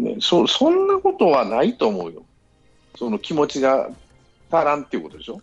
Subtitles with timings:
[0.00, 2.22] ね、そそんなことはないと思うよ。
[2.96, 3.88] その気持ちが
[4.50, 5.40] 足らんっていうことでしょ？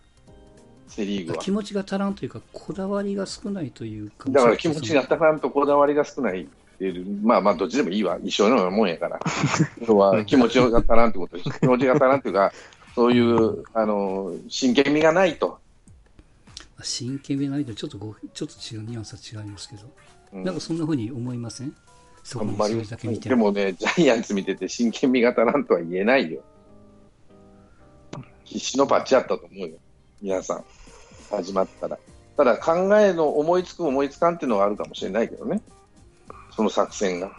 [0.87, 1.37] セ・リーグは。
[1.39, 6.47] 気持ちが足らんというか、こだわりが少ないというか、だから気持ちが足らんとこだわりが少ないっ
[6.79, 9.19] ていう、まあまあ、どっちでもいいわ、一緒のようなもんやから。
[9.87, 11.49] 要は気持ちが足らんってことです。
[11.59, 12.51] 気持ちが足らんっていうか、
[12.95, 15.59] そういう、あの、真剣味がないと。
[16.83, 19.81] 真剣味ないとちょっとごちょっと違うニュアンスは違いますけど、
[20.33, 21.73] うんなんかそんなふうに思いません？
[22.27, 26.41] そあんまり数字だけ見てでもね、ジャイアンツ見てて真剣味が足らんとは言えないよ。
[28.43, 29.77] 必死のバッチやったと思うよ。
[30.21, 30.65] 皆さん。
[31.31, 31.97] 始まったら。
[32.35, 35.61] ただ考えの思いつく思いつかんっていうのはあるかもしれないけどね。
[36.53, 37.27] その作戦が。
[37.27, 37.31] うん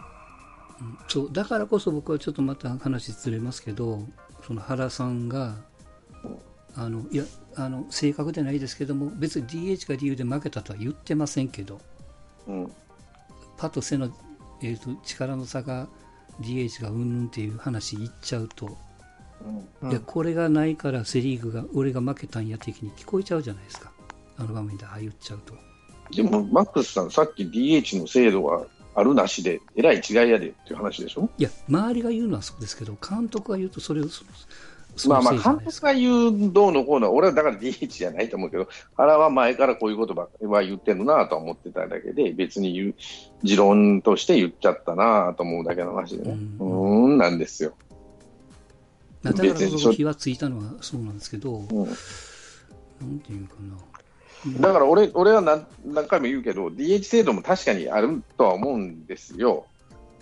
[1.07, 3.99] そうだからこそ僕はちょっとまた話ずれますけど
[4.47, 5.55] その原さんが
[6.73, 7.25] あのいや
[7.55, 11.79] あの正確でないですけども別に DH が理由で負けたとは言ってませんけど
[12.47, 12.71] うん。
[13.59, 14.09] パと背の、
[14.61, 15.87] えー、と力の差が
[16.41, 18.77] DH がうんぬんっていう話言っちゃうと、
[19.81, 19.91] うん。
[19.91, 23.91] いやこれがないからセ・リーグが俺が負けたんや的に聞こえちゃうじゃないですか。
[24.37, 25.53] あの場面でああ言っちゃうと。
[26.15, 31.29] でも、マックスさん、さっき DH の制度があるなしで、えらい違いやでっていう話でしょ？
[31.37, 34.05] いや周りが言うのはそうですけど監督が言うとそれを
[35.07, 42.95] まあまあ、監督が言うどうのこうのは、俺はだから DH じゃないと思うけど、 原は前からこういうことばは言ってるなとは思ってただけで、別に言う、
[43.43, 46.37] 持論として言っちゃったなと思うだけの話でね。
[46.59, 47.73] ううんーん、なんですよ。
[49.23, 51.87] だからこ別にそそ気はついたのはそうなんですけど、うん
[53.01, 53.77] なんていうかな。
[54.61, 59.65] だから俺俺は何何回も言うけど、DH 制度も確かにあるとは思うんですよ。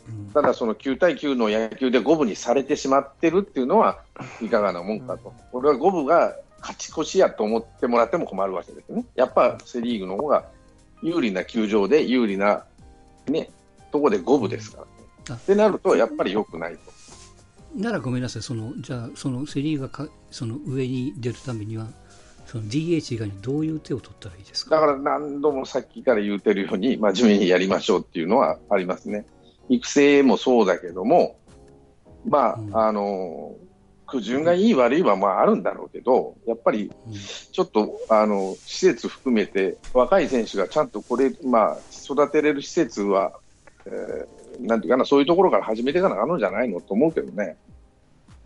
[0.10, 4.00] うんただ、その9対9の野球で五分にされてしまってるっていうのは、
[4.42, 5.34] いかがなもんかと。
[5.52, 9.06] 俺は五分が勝ち越しやと思ってもらっても困るわけですね。
[9.16, 10.46] やっぱセ・リーグの方が
[11.02, 12.66] 有利な球場で有利な、
[13.28, 13.50] ね、
[13.92, 14.86] とこで五分ですか
[15.28, 16.80] ら、あってなると、やっぱり良くないと。
[17.76, 21.88] ならごめんなさい、そのじゃあ、そのセ・リーグがかその上に出るためには、
[22.46, 24.76] その DH 以外にどういう手を取ったらいいですか？
[24.80, 29.26] だから何度もさっきから言うてるように、真面目にやりましょうっていうのはありますね。
[29.70, 31.38] 育成もそうだけども、
[32.26, 33.56] まあ、うんあの、
[34.06, 43.40] 苦順がいい悪いはまああるんだろうけど、やっぱりうんちょっと、あの、施設含めて、若い選手がちゃんとこれ、まあ、育てれる施設は、
[43.86, 47.58] えーなんていうかな、そういうところから始めていかなあのじゃないのと思うけどね。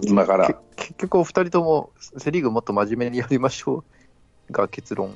[0.03, 0.47] 今から。
[0.47, 3.83] け結局、お二人ともセ・リーグもっと真面目にやりましょ
[4.49, 5.15] うが結論。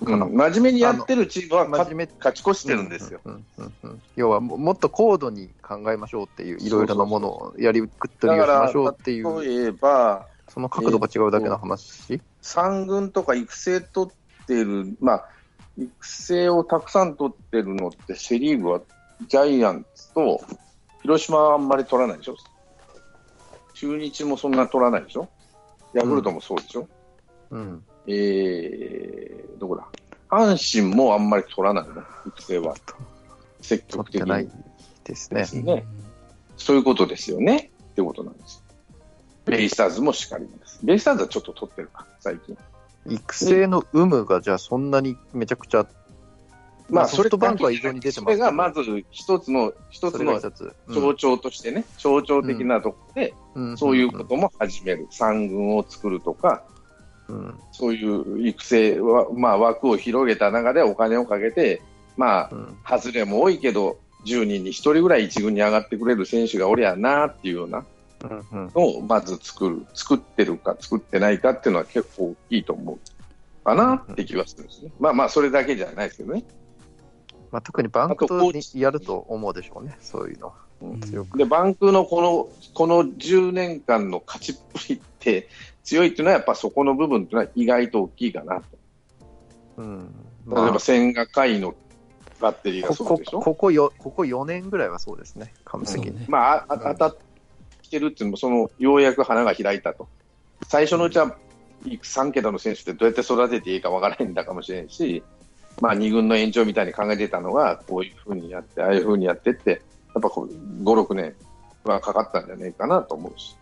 [0.00, 0.18] うん。
[0.36, 2.14] 真面目にやってるチームは勝真面目。
[2.18, 3.20] 勝ち越してるんですよ。
[3.24, 4.02] うんうんうんうん。
[4.16, 12.20] 要はももっと高度に考えましょうっていう、いろいろなものをやりくったりをしましょうっていう、例えば、その角度が違うだけの話？
[12.40, 15.28] 三軍とか育成取ってる、まあ、
[15.76, 18.80] 育成をたくさん取ってるのって、セ・リーグは
[19.26, 20.40] ジャイアンツと
[21.02, 22.36] 広島はあんまり取らないでしょ、
[23.74, 25.28] 中日もそんな取らないでしょ、
[25.92, 26.88] ヤクルトもそうでしょ、
[27.50, 27.84] うん。
[28.08, 29.86] えー、どこだ、
[30.30, 32.74] 阪神もあんまり取らないの、育成は、
[33.60, 34.28] 積取極的に。
[34.28, 34.48] ない
[35.04, 35.46] ですね。
[35.62, 35.84] ね
[36.56, 38.62] そういうことですよねってことなんです。
[39.44, 40.80] ベイスターズもしっかりです。
[40.82, 42.56] ベイスターズはちょっと取ってるか、最近。
[43.06, 45.86] 育成の有無がじゃあそんなにめちゃくちゃ、
[46.90, 50.40] まあソフトバンクは異常に出てますけどそれがまず一つの、一つの。
[50.88, 55.06] 象徴としてね、象徴的なところで、うんそういうことも始める。
[55.10, 56.64] 三軍を作るとか、
[57.28, 61.82] うんそういう育成は、まあ枠を広げた中でお金をかけて、
[62.16, 67.84] まあ、うん外れも多いけど、10人に1人ぐらい一軍に上がってくれる選手がおりゃなっていうような
[68.74, 69.86] のをまず作る。
[69.94, 72.98] 作ってるか作ってないかっていうのは結構大きいと思う。
[73.68, 74.90] かなって気はするんですね。
[74.98, 76.44] まあまあ、それだけじゃないですけどね。
[77.50, 80.54] まあ、特にバンクとやると思うでしょうね、そういうのは。
[80.82, 81.00] うん。
[81.00, 85.48] で、バンクのこの、この10年間の勝ちっぷりって
[85.88, 88.62] 強いっていうのはやっぱそこの部分っていうのは意外と大きいかなと。
[89.78, 89.98] うん
[90.46, 91.74] 例えまあば千賀回の
[92.40, 93.40] バッテリーがここそうでしょ？
[93.40, 96.20] ここよここ4年ぐらいはそうですね、完璧に。
[96.20, 97.22] ねまあ、あ当たって
[97.82, 100.08] きてるっていうのも、その、ようやく花が開いたと。
[100.66, 101.36] 最初のうちは、
[101.84, 105.22] 3桁の選手ってどうやって育てていいかわからへんだかもしれんし、
[105.80, 109.76] まあ、2軍の延長みたいに考えてたのが、こういうふうにやって、ああいうふうにやってって、や
[110.18, 110.48] っぱこう
[110.84, 111.34] 5、6年
[111.84, 113.56] はかかったんじゃないかなと思うし。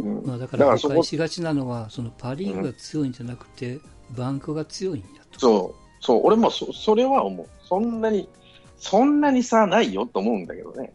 [0.00, 3.78] うんまあ、だから誤解しがちなのは、そのパ・リーグが強いんじゃなくて、
[4.10, 5.40] バンクが強いんやと。
[5.40, 7.46] そう、そう、俺もそそれは思う。
[7.66, 8.28] そんなに、
[8.78, 10.92] そんなに差ないよと思うんだけどね。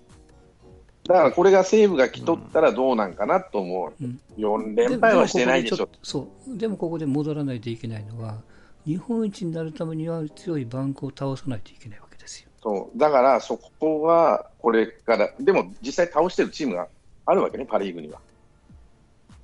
[1.08, 4.04] だからこれが西武が来とったらどうなんかなと思う。
[4.04, 5.96] うん4連敗はしてないでしょもここ。
[5.96, 6.58] ちっとそう。
[6.58, 8.42] でもここで戻らないといけないのは、
[8.86, 12.50] 日本一になるためには強いバンクを倒さないといけないわけですよ。
[12.62, 16.88] そうだからそこはこれから、でも実際倒してるチームが
[17.26, 18.20] あるわけね、パ・リーグには。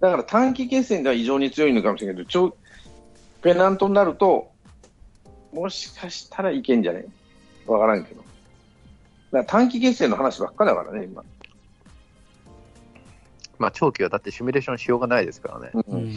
[0.04, 2.58] だから短期決戦では異常に強いのかもしれないけど、長
[3.42, 4.52] ペナントになると、
[5.54, 7.06] もしかしたらいけんじゃない
[7.66, 8.18] わからんけど。
[8.18, 8.28] だか
[9.32, 11.24] ら短期決戦の話ばっかだからね、今。
[13.58, 15.72] まあ、長期はだってシミュレーションしようがないですからね。
[15.74, 16.14] うんうん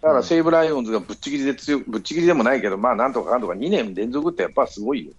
[0.00, 5.12] だから西武ライオンズがぶっちぎりで強い、ぶっちぎりでもないけど、まあなんとかかんとか2年連続ってやっぱすごいよ。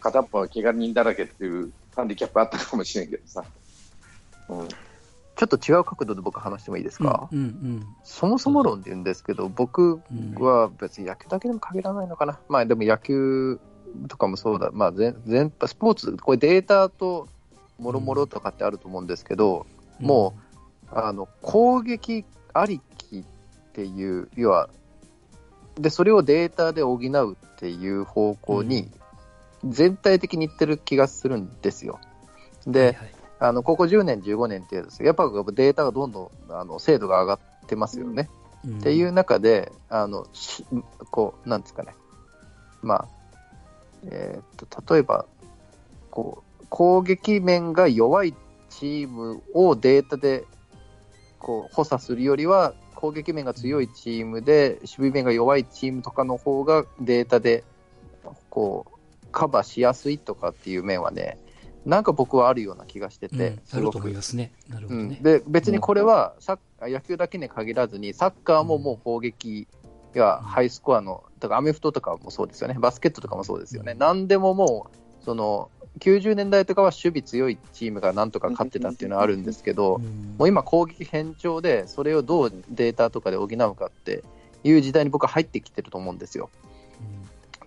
[0.00, 3.44] 片っぽは怪我人だらけっていうハンディキャップあったかもしれんけどさ。
[4.48, 4.68] うん、
[5.36, 10.34] ちょっと違う角度で僕話してもいいですか、うんうんそもそも論で言うんですけど、僕うん。
[10.34, 12.38] は別に野球だけでも限らないのかな。
[12.48, 13.58] まあでも野球
[14.08, 14.70] とかもそうだ。
[14.72, 17.28] まあ全全般、スポーツ、これデータと
[17.78, 19.66] もろもろとかってあると思うんですけど、
[20.00, 20.06] うん。
[20.06, 20.34] も
[20.92, 23.24] あの攻撃ありきっ
[23.72, 24.68] ていう、要は、
[25.76, 28.90] で、それをデータで補うっていう方向に
[29.64, 32.00] 全体的にいってる気がするんですよ。
[32.66, 35.02] で、はいはいあのここ10年、15年っていうです。
[35.02, 38.28] やっぱデータがどんどんあの精度が上がってますよね。
[38.64, 38.78] うん。
[38.78, 40.64] っていう中で、あのし
[41.10, 41.94] こうなんですかね、
[42.82, 43.08] まあ
[44.04, 45.24] えーっと例えば
[46.10, 48.34] こう、攻撃面が弱い
[48.68, 50.44] チームをデータで
[51.38, 57.64] こう補佐するよりは、攻撃面が強いチームで、守備面が弱いチームとかの方がデータで
[58.50, 61.38] こうカバーしやすいとかっていう面はね、
[61.86, 64.52] なんか僕はあるような気がしてて、うんあるとすごく思いますね。
[64.68, 65.08] なるほうん。
[65.08, 65.20] どね。
[65.22, 69.66] で別にこれはサッ野球だけに限らずに、サッカーももう攻撃
[70.14, 73.98] がハイスコアの、だからアメフトとかもそうですよね、バスケットとかもそうですよね、うん。
[73.98, 80.36] なんでももう、その90年代とかは守備強いチームがなんとか勝ってたっていうのはあるんですけど、うん。
[80.38, 84.22] もう今、攻撃偏重で、それをどうデータとかで補うかって
[84.64, 86.48] いう時代に僕は入ってきてると思うんですよ。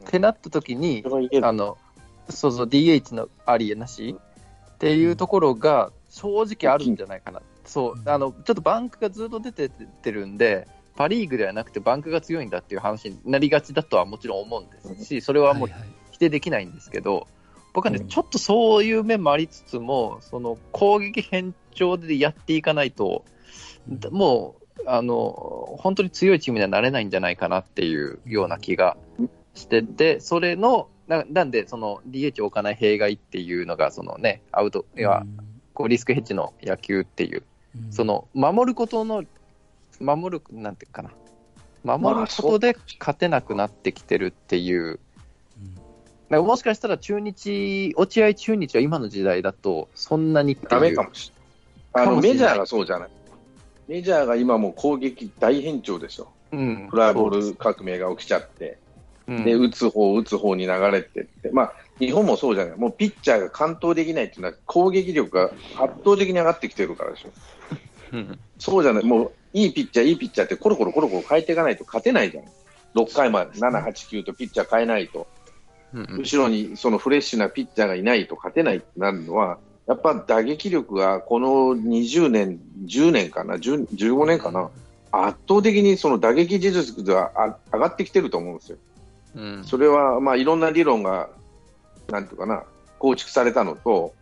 [0.06, 1.04] ってなった時に
[1.42, 1.78] あの、
[2.30, 4.16] そうそう、DH のありえなし？
[4.76, 7.42] っていうところが正直あるんじゃないかな。
[7.66, 15.70] そう、あの、ちょっとバンクがずっと出てってるんで、パ・リーグではなくてバンクが強いんだっていう話になりがちだとはもちろん思うんですし、それはもう
[16.12, 17.28] 否定できないんですけど、
[17.74, 18.08] 僕はね、うん。
[18.08, 23.26] ちょっとそういう面もありつつも、その攻撃偏重でやっていかないと、
[24.12, 28.98] もう、あの、本当に強いチームにはなれないんじゃないかなっていうような気が
[29.56, 30.88] してて、それの、
[31.18, 35.24] ななんで、その DH を置かない弊害っていうのが、そのね、アウト、いや、
[35.74, 37.44] こうリスクヘッジの野球っていう、
[37.86, 37.94] うん。
[37.94, 39.24] その守ることの、
[40.00, 41.12] 守る、なんていうかな、
[41.84, 44.96] 守ることで勝てなくなってきてるっていう、うん。
[44.96, 45.02] だか
[46.30, 50.96] らもしかしたら中日、落合中日は今の時代だと、そんなにってダメいう。
[50.96, 51.32] かもし
[51.96, 52.06] れない。
[52.06, 52.40] あかもしれない。
[52.40, 53.10] のメジャーがそうじゃない。
[53.88, 56.32] メジャーが今もう攻撃大変調ですよ。
[56.52, 56.88] うん。
[56.90, 58.83] フライボール革命が起きちゃって、うん
[59.28, 62.78] で、打つ方、打つ方に流れてって、まあ、日本もそうじゃない。
[62.78, 67.30] もうピッチャーが完投できないっていうのは攻撃力が圧倒的に上がってきてるからでしょ。
[68.14, 69.04] うんそうじゃない。
[69.04, 72.46] もういいピッチャー、いいピッチャーってコロコロコロコロ変えていかないと勝てないじゃん。
[72.96, 75.28] 6回まで7、8、9とピッチャー変えないと。
[75.94, 84.70] うん後ろにそのフレッシュなピッチャーがいないと勝てないってなるのは、やっぱ打撃力がこの20年、10年かな、10 15年かな、
[85.12, 88.78] 圧倒的にその打撃技術があ上がってきてると思うんですよ。
[89.36, 89.64] うん。
[89.64, 91.30] それはまあいろんな理論が、
[92.10, 92.64] なんていうかな、
[93.00, 94.14] 構築されたのと、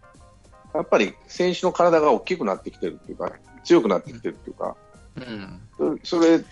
[0.73, 3.31] やっぱり選手の体が大きくなってきてるっていうか、
[3.63, 4.75] 強くなってきてるっていうか、
[5.17, 5.97] うん。
[6.03, 6.43] そそれ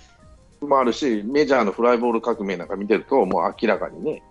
[0.62, 4.22] もあるし、メジャーのフライボール革命なんか見てると、もう明らかにね、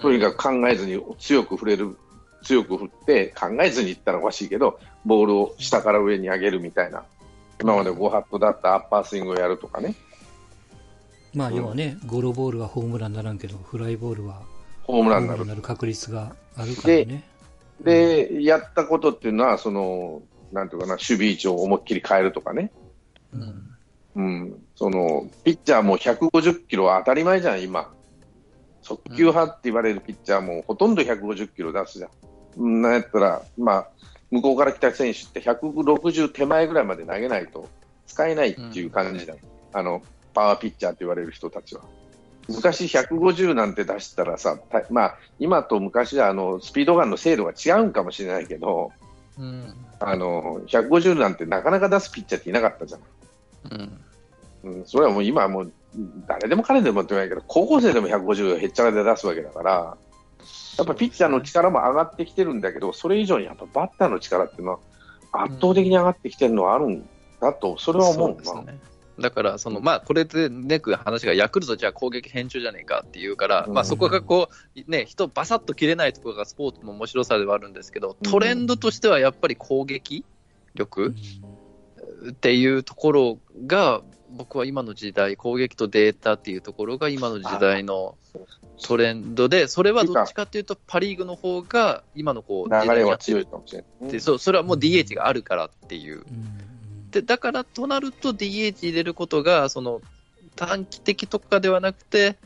[0.00, 1.96] とにかく考えずに強く触れる、
[2.42, 7.04] 強く振って、考えずに言ったらおかしいけど、ボールを下から上に上げるみたいな、
[7.60, 9.94] 今まで5ハットだったアッパースイングをやるとかね、
[11.34, 14.42] まあ要はね、ゴロボールはホームランにならんけど、フライボールは
[14.84, 15.62] ホームホランになる。
[15.62, 17.24] 確率があるからね。
[17.80, 22.72] で、やったことっていうのは、その、なんていうかな、守備位置を思いっきり変えるとかね、
[23.32, 23.68] うん
[24.16, 27.92] うん、その、ピッチャーも150キロは当たり前じゃん、今。
[28.82, 32.10] 速球派って言われるピッチャーもほとんど150キロ出すじゃん。
[32.56, 33.88] うんなんやったら、まあ、
[34.30, 37.68] 向こうから来た選手って160手前ぐらいまで投げないと
[38.06, 39.34] 使えないっていう感じだ、
[39.72, 40.02] あの
[40.38, 41.82] パワーピッチャーって言われる人たちは。
[42.46, 48.92] 昔150なんて出したらさ、たまあ、今と昔はあのスピードガンの精度が違うんかもしれないけど、
[49.36, 53.00] うんあの150なんてなかなか出すピッチャーっていなかったじゃん。
[53.72, 54.00] うん
[54.62, 55.72] うん、それはもう今はもう
[56.28, 59.96] 誰でも彼でもって言わないけど、高校生でも150へっちゃらで出すわけだから、
[60.78, 64.78] やっぱピッチャーの力も上がってきてるんだけど、それ以上にやっぱバッターの力っていうのは
[65.32, 67.08] 圧倒的に上がってきてるのはあるん
[67.40, 68.44] だと、それは思うな。
[68.44, 68.80] そうですね
[69.20, 80.24] だから、その、まあ、これでねく話が、ヤクルトじゃあ攻撃変調じゃねえかっていうから、うんまあ、そこがこう、ね、人バサッと切れないところがスポーツの面白さではあるんですけど、トレンドとしてはやっぱり攻撃
[80.74, 81.14] 力
[82.30, 88.16] っていうところが、僕は今の時代、攻撃とデータっていうところが今の時代の
[88.82, 94.20] トレンドで、それはどっちかっていうと、パ・リーグの方が今のこう流れは時代に強いかもしれない。
[94.20, 96.18] そうそれはもう DH があるからっていう。
[96.18, 96.67] うん
[97.10, 100.00] でだからとなると DH 入れることがその
[100.56, 102.36] 短期的とかではなくて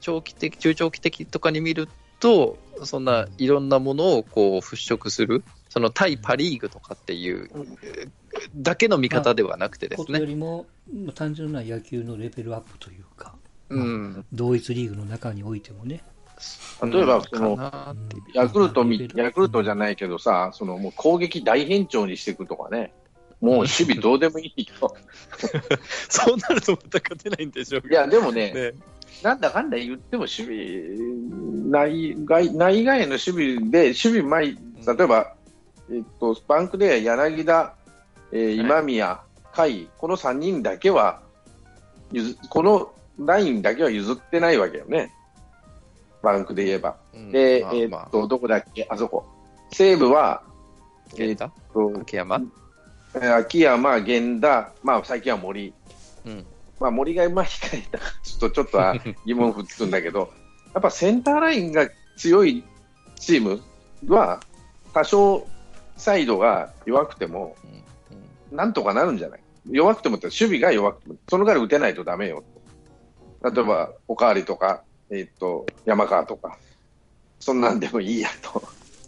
[0.00, 1.88] 長期的中長期的とかに見る
[2.20, 7.78] とそんないろんなものをこう払拭するその対パ・リーグとかっていううん
[8.54, 13.34] だけの見方ではなくてですことよね、りも、まあ単純な野球のレベルアップというか、
[13.68, 16.02] うん、同一リーグの中においてもね、
[16.82, 17.56] 例えばその
[18.34, 18.84] ヤクルト
[19.16, 22.92] ヤクルトじゃないけどさ、そのもう攻撃大変調にしていくとかね、
[23.42, 24.96] もう守備どうでもいいと。
[26.08, 28.72] そうなるとまた勝てないんでしょういや、でもね、ね。
[29.22, 34.56] なんだかんだ言っても守備、内外内外への守備で、守備前、例
[35.04, 35.34] えば、
[35.90, 37.74] えっと、バンクでは柳田、
[38.30, 39.20] えー今宮、
[39.54, 41.20] 甲斐、この3人だけは
[42.12, 45.12] 譲、このラインだけは譲ってないわけよね。
[46.22, 46.96] バンクで言えば。
[47.12, 47.32] うん。
[47.32, 48.06] で、まあえまあ。
[48.06, 48.86] っと、どこだっけ？
[48.88, 49.24] あそこ。
[49.72, 50.42] 西武は、
[51.16, 52.61] え源っ田と、秋山、えー
[53.14, 55.74] 秋山、源田、まあ、最近は森。
[56.26, 56.46] うん
[56.80, 60.32] まあ、森がうまいかいな、ちょっと、ちょっとは 疑問符つくんだけど、
[60.74, 62.64] やっぱセンターラインが強い
[63.16, 63.62] チーム
[64.08, 64.40] は、
[64.92, 65.46] 多少
[65.96, 67.54] サイドが弱くても、
[68.50, 69.40] なんとかなるんじゃない？
[69.70, 72.42] 弱くてもって、守備が弱くても、その代わり打てないとダメよ。
[73.44, 76.58] 例えば、おかわりとか、えっ、と、山川とか、
[77.38, 78.62] そんなんでもいいやと。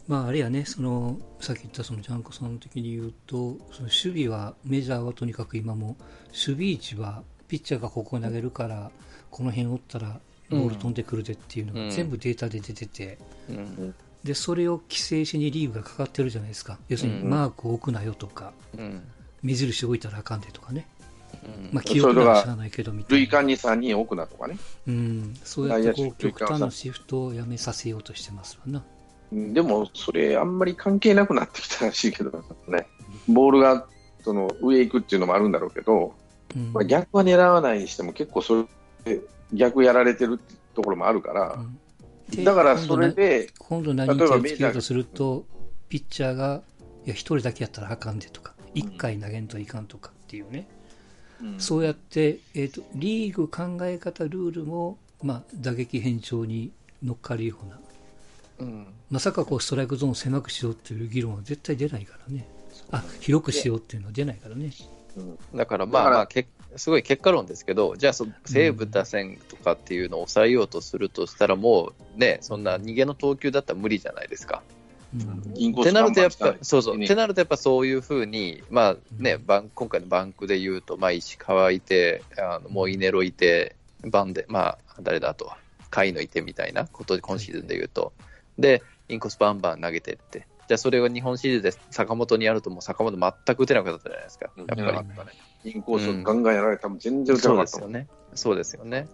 [0.07, 5.97] まああれやね、そのさっき言ったそのジャンコさん的に言うと、その守備はメジャーはとにかく今も
[6.29, 8.91] 守備位置はピッチャーがここ投げるから、
[9.31, 10.21] この辺打ったら
[10.51, 13.19] ボール飛んでくるでっていうのうんが全部データで出てて、
[13.49, 13.95] うん
[14.25, 16.79] でそれを規制しにリーグがかかってるじゃないですか。
[16.89, 19.03] 要するにうんマークを置くなよとか、うん
[19.43, 20.87] 目印置いたらあかんでとかね。
[21.45, 23.43] うんまあ記憶なら知らないけどみたいな。
[23.43, 24.57] に3人置くなとかね。
[24.89, 28.83] うん、そうやってこう極端なシフトをやめさせようとしてますわな。
[29.35, 32.31] うんでも、それ、あんまり関係なくなってきたらしいけど
[32.69, 32.87] ね、
[33.29, 33.87] ボールが
[34.23, 36.15] その上行くっていうのもあるんだろうけど、
[36.55, 36.73] うん。
[36.73, 38.67] まあ、逆は狙わないにしても、結構そ
[39.05, 39.21] れ、
[39.53, 41.79] 逆やられてるってところもあるからう、ん。
[42.31, 45.45] でだからそれで、今度何手をつけようとすると、
[45.89, 46.63] ピッチャーが、
[47.05, 50.67] いや、一人だけやったらあかんでとか、一回投げんといかんとかっていうね、
[51.59, 56.73] そうやって、えっ、と、リーグ考え方、ルールも、まあ、打撃変調に
[57.03, 57.79] 乗っかるような、
[58.59, 62.49] うんまさかこう、ストライクゾーンを狭くしようっていう議論は絶対出ないからね。
[62.91, 64.71] あ、広くしようっていうのは出ないからね。
[65.55, 74.63] だからまだからあまあけすごい結果論ですけど、じゃあそ西武打線とかっていうのを抑えようとするとしたら、もうね、そんな逃げの投球だったら無理じゃないですか。
[75.15, 75.81] うん。
[75.81, 85.59] ってなるとやっぱそうそう、ねってなるとやっぱそういうふうに、まあね、バン今回のバンクで言うと、まあ石川いて、あのモイネロいて、バンで、まあ誰だあとは、
[85.93, 88.13] 甲斐のいてみたいなことで今シーズンで言うと、
[88.59, 95.25] で、インコースバンバン投げてって、じゃあそれが日本シリーズで坂本にやると、もう坂本全く打てなくなったじゃないですか、やっぱ
[95.65, 95.71] り。
[95.71, 97.93] インコースをガンガンやられたら全然打てそうなかったもん。
[97.93, 98.09] ですよね。
[98.35, 99.09] そうですよね。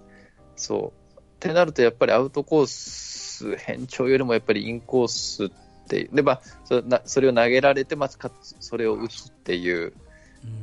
[0.56, 1.20] そう。
[1.20, 5.50] ってなると、やっぱりアウトコース変調よりもやっぱりインコースっ
[5.88, 9.92] て、で、まあ、そなそれを投げられて、まずかつそれを打つっていう、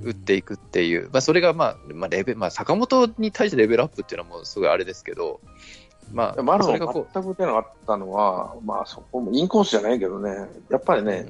[0.04, 5.40] 打っていくっていう、まあ、それが、まあ、まあ、レベまあ、坂本に対してレベルアップっていうのはもうすごいあれですけど、
[6.12, 11.26] まあ、マロン全く打てなかったのは、まあそこもインコースじゃないけどね、やっぱりう、ね、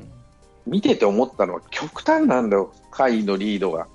[0.65, 3.87] 見てて思ったのは極端なんだよ、下位のリードが。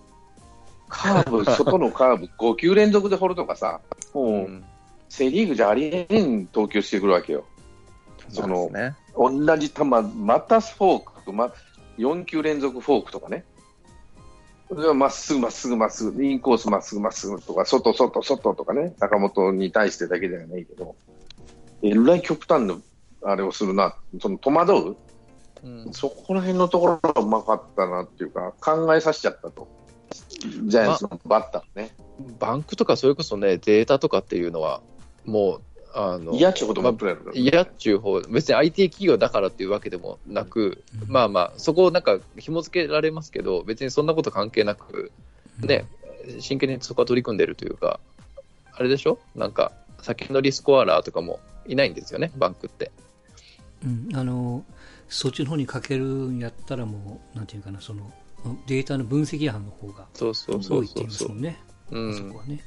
[0.88, 3.80] カーブ、外のカーブ、 5球連続で掘るとかさ、
[4.12, 4.64] もう、うん、
[5.08, 7.44] セ・リーグじゃありえん投球してくるわけよ。
[8.28, 8.94] そのね。
[9.16, 10.02] 同じ球、ま
[10.40, 11.52] たフォーク、ま、
[11.98, 13.44] 4球連続フォークとかね。
[14.74, 20.96] それはまっすぐまっすぐまっすぐ、インコースまっすぐまっすぐとか、外、外、外とかね、坂本に対してだけじゃないけど、
[21.82, 22.76] えらい極端な
[23.22, 24.96] あれをするな、その戸惑う、
[25.62, 25.92] うん。
[25.92, 29.68] そこら辺のところがうまかったなっていうか、考えさせちゃったと、
[30.64, 31.90] ジャイアンツのバッターね。
[32.38, 34.80] バンクとかそれこそね、データとかっていうのは、
[35.26, 35.60] もう、
[35.94, 36.96] あの、嫌ってことも
[37.34, 41.12] 嫌っちゅう方、別に IT 企業だからっていうわけでもなく、うん。
[41.12, 45.12] まあまあ、そこをなんか紐付けられますけど、別にそんなこと関係なく、
[45.60, 45.86] ね、
[46.40, 48.00] 真剣にそこは取り組んでるというか、
[48.72, 49.18] あれでしょ？
[49.34, 52.90] なんか、先のリスコアラーとかもいないんですよね、バンクって。
[53.84, 54.64] うん、あの
[55.08, 58.12] そっちの方にかけるんやったらもうなんていうかなその
[58.66, 61.60] データの分析班の方がそうそうそう多いって言いますもんね。
[61.90, 62.16] うん。
[62.16, 62.60] そこはね。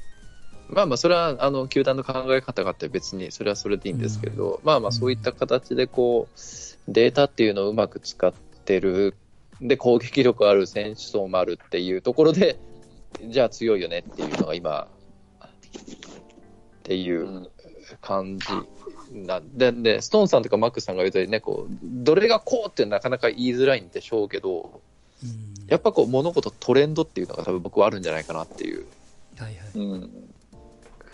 [0.68, 6.38] まあまあ、それは、あの、球団の考え方があって別に、それはそれでいいんですけど、まあまあ、そういった形で、こう、
[6.88, 8.32] データっていうのをうまく使っ
[8.64, 9.14] てる、
[9.60, 12.58] で、攻撃力ある選手層もあるっていうところで、
[13.28, 14.88] じゃあ強いよねっていうのが今、
[15.46, 15.48] っ
[16.82, 17.50] ていう
[18.00, 18.46] 感じ
[19.12, 19.56] なん。
[19.56, 24.80] で、で、ストーンさんとかマックさんが言うとね、こう、どれがこうってなかなか言いづらいんでしょうけど、
[25.22, 25.66] うん。
[25.68, 28.86] やっぱこう、物事トレンドっていうのが多分僕はあるんじゃないかなっていう。
[29.36, 29.70] はいはい。
[29.74, 30.34] うん。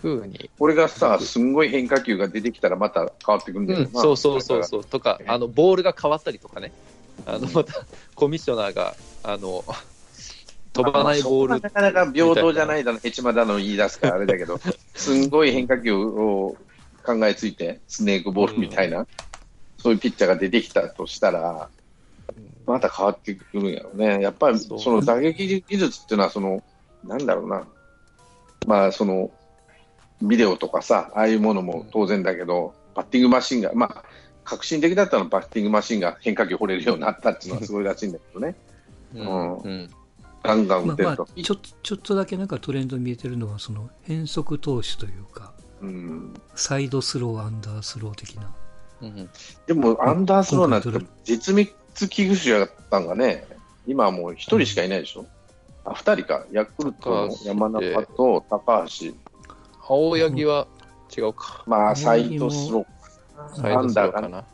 [0.03, 0.51] ふうに。
[0.59, 4.01] これがさ、すんごい変化球が出てきたらまた変わってくるんだようん、な。
[4.01, 4.59] そうそうそう。
[4.61, 4.65] う。
[4.65, 6.73] そうとか、あのボールが変わったりとかね、
[7.25, 7.73] あのまた
[8.15, 9.65] コミッショナーがあの
[10.73, 11.61] 飛ばないボール。
[11.61, 14.61] なかなか平等じゃないだの、ヘチマだの言い出すからあれだけど、
[14.95, 16.57] すんごい変化球を
[17.05, 19.07] 考えついて、スネークボールみたいな、
[19.79, 21.69] そういうピッチャーが出てきたとしたら、
[22.67, 24.21] また変わってくるんやろうね。
[24.23, 26.63] やっぱりその打撃技術っていうのは、その、
[27.05, 27.67] なんだろうな、
[28.67, 29.31] まあその、
[30.23, 34.05] ビデオとかさ、ああいうものも当然だけど、バッティングマシンが、まあ、
[34.45, 38.55] 革新的だったのはバッティングマシンが変化球掘れるようになったっていうのはすごいらしいんだけどね。
[39.15, 39.91] うんうん
[40.43, 41.43] ガンガン打まあまあてると。
[41.43, 48.51] ちょちょっとだけなんかトレンド見えてるのは、その変則投手というか、うんサイドスロー、アンダースロー的な。
[49.03, 49.31] うん
[49.69, 53.47] でも、アンダースローなんて今回どれ絶滅危惧種やったんがね、
[53.87, 55.27] 今はもう一人しかいないでしょ？
[55.85, 56.45] あ、二人か。
[56.51, 59.13] ヤクルトの山中と高橋。
[59.89, 60.67] 青柳は
[61.17, 62.87] 違うか、まあ、青サイドスロ
[63.55, 64.45] サイドスローかな。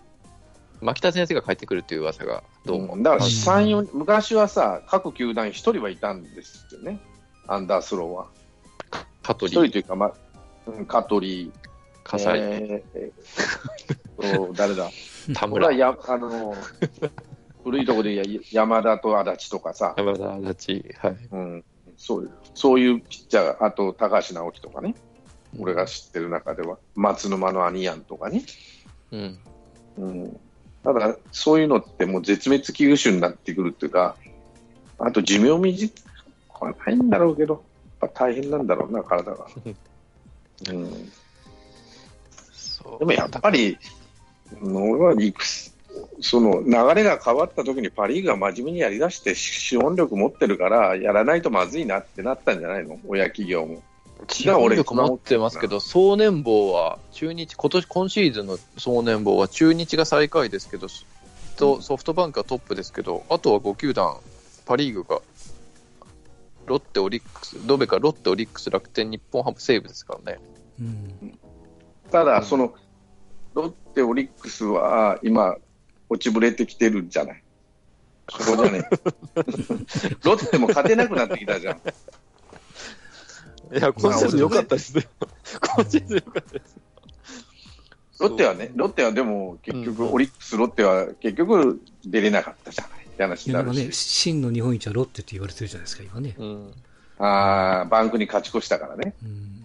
[0.80, 2.96] 牧田先生が帰ってくるっていう噂がどうも。
[2.96, 3.02] ー。
[3.02, 7.00] だから、うん三四昔はさ、各球団一人はいたんですよね。
[7.46, 8.26] アンダースローは。
[9.22, 10.12] 香取一人というか、まあ、
[10.66, 11.52] うん香取、
[12.04, 14.88] 葛西、えーえーと誰だ？
[15.34, 16.54] 田村や、あの、
[17.64, 21.16] 古いところでや山田と足立とかさ、山田足立、はい。
[21.32, 21.64] うん、
[21.96, 24.94] そう、そういうピッチャー、あと高橋直樹とかね、
[25.58, 28.42] 俺が知ってる中では、松沼の兄やんとかね、
[29.10, 29.38] うん。
[29.98, 30.40] うん、
[30.84, 34.16] ただ、そういうのってもう絶滅危惧種になってくるっていうか、
[34.98, 35.92] あと寿命短
[36.54, 37.64] くはないんだろうけど、
[38.00, 39.46] やっぱ大変なんだろうな、体が。
[40.70, 40.90] うん、
[42.98, 43.78] でもやっぱり、
[44.62, 45.72] 俺は理屈
[46.20, 52.98] その流れが変わった時にパ・リーグが真面目にやりだして資本力持ってるからやらないとまずいなってなったんじゃないの？
[53.06, 53.82] 親企業も。
[54.30, 60.88] 資本力持ってますけど、総年俸は中日、今年今シーズンの総年俸は中日が最下位ですけど、
[61.56, 64.16] とソフトバンクはトップですけど、あとは5球団、
[64.66, 65.20] パ・リーグが
[66.66, 70.40] ロッテ、オリックス、ドベかロッテ、オリックス、楽天、日本ハム、西武ですからね。
[70.80, 71.38] うん。
[72.10, 72.74] ただ、うんその
[73.54, 75.56] ロッテ、オリックスは今、
[76.10, 77.42] 落ちぶれてきてるじゃない？
[78.30, 78.88] そこじゃね？
[80.22, 81.80] ロッテも勝てなくなってきたじゃん。
[83.72, 85.02] いや、今シーズン良かったですよ。
[85.76, 86.76] 今シーズン良かったです。
[88.20, 93.92] ロッテはね、ロッテはでも結局、うんオリックス、ロッテは結局出れなかったじゃないって話になるし。
[93.92, 96.34] 真の日本一はロッテって言われてるじゃないですか、今ね。
[96.38, 96.72] うん。
[97.18, 99.14] ああ、バンクに勝ち越したからね。
[99.22, 99.58] うん。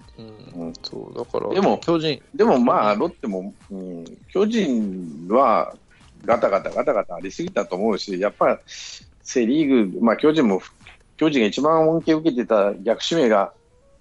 [0.55, 5.75] うんうんそう、だから、でも巨人、でもまあ、ロッテも、うん、巨人は
[6.25, 8.59] ガタガタガタガタありすぎたと思うし、やっぱ
[9.23, 10.61] セ・リーグ、まあ、巨人も、
[11.17, 13.53] 巨人が一番恩恵を受けてた逆指名が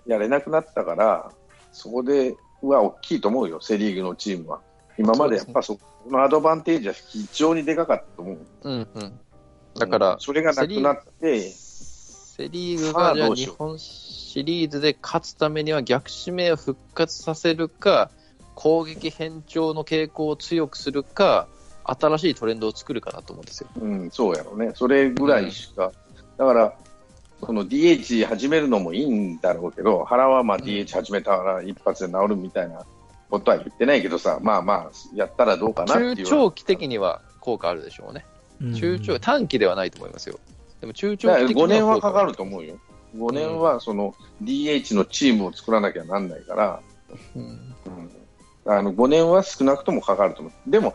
[0.06, 1.32] やれなくなったから、
[1.72, 4.60] そこでは大きいと思うよ、セ・リーグのチームは。
[4.98, 8.38] 今までやっぱそこのアドバンテージは非常にでかかったと思う。
[8.62, 9.20] うんうん。
[9.74, 18.10] だからうんそれがなくなって、セ・リーグが日本シリーズで勝つためには逆指名を復活させるか、
[18.54, 21.48] 攻撃変調の傾向を強くするか、
[21.84, 23.68] 新しいトレンドを作るかなと思うんですよ。
[23.80, 24.72] うん、そうやろね。
[24.74, 25.92] それぐらいしか。
[26.36, 26.74] だから、
[27.44, 32.84] その DH 始めるのもいいんだろうけど、原はまあ DH 始めたら一発で治るみたいな
[33.30, 36.16] ことは言ってないけどさ、まあまあ、やったらどうかなっていう。
[36.16, 38.24] 中長期的には効果あるでしょうね。
[38.60, 40.38] うん中長短期ではないと思いますよ。
[40.80, 42.30] でも中長5期的には年はかかる。
[42.30, 42.78] ると思うよ。
[43.16, 46.80] 5年はその DH のチームを作らなきゃなんないから、
[47.34, 50.70] うんうん、あの5年は少なくともかかると思う。
[50.70, 50.94] でも、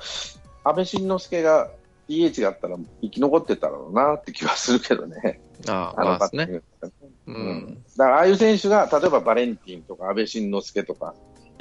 [0.64, 1.70] 安倍晋之助が
[2.10, 5.40] DH があったら生き残ってたろうなって気はするけどね。
[5.68, 6.62] ああ、あまあですね。
[6.84, 6.92] う
[7.28, 7.84] うんん。
[7.98, 11.14] だから、ああいう選手が、例えばバレンティンとか安倍晋之助とか、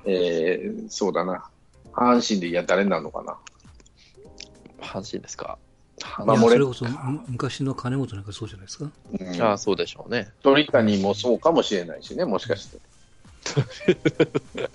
[0.05, 1.49] えー、そうだな、
[1.93, 3.37] 阪神でいや誰になるのかな。
[4.81, 5.59] 阪神ですか。
[6.25, 8.91] まあそれこそむ昔の金本なんかそうじゃないですか。
[9.19, 10.29] うん、ああ、そうでしょうね。
[10.43, 12.79] 鳥谷もそうかもしれないしね、もしかして。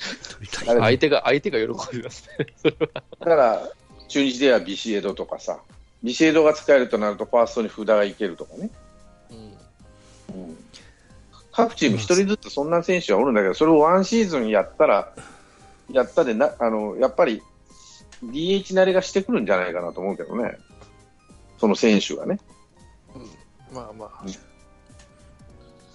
[0.66, 2.48] 相手が、相手が喜びますね。
[3.20, 3.70] だから、
[4.12, 5.62] 中日ではビシエドとかさ、
[6.04, 8.70] ビシエドが使えるとなると、ファーストに札がいけるとかね。
[9.30, 9.38] うん
[10.36, 10.58] うん、
[11.54, 15.14] 各チーム一人ずつそんな選手はおるんだけど、それをワンシーズンやったら、
[15.90, 17.42] やったでな、あの、やっぱり
[18.26, 20.58] DH 慣れがしてくるんじゃないかなと思うけどね。
[21.58, 22.38] その選手がね。
[23.72, 24.26] まあまあ。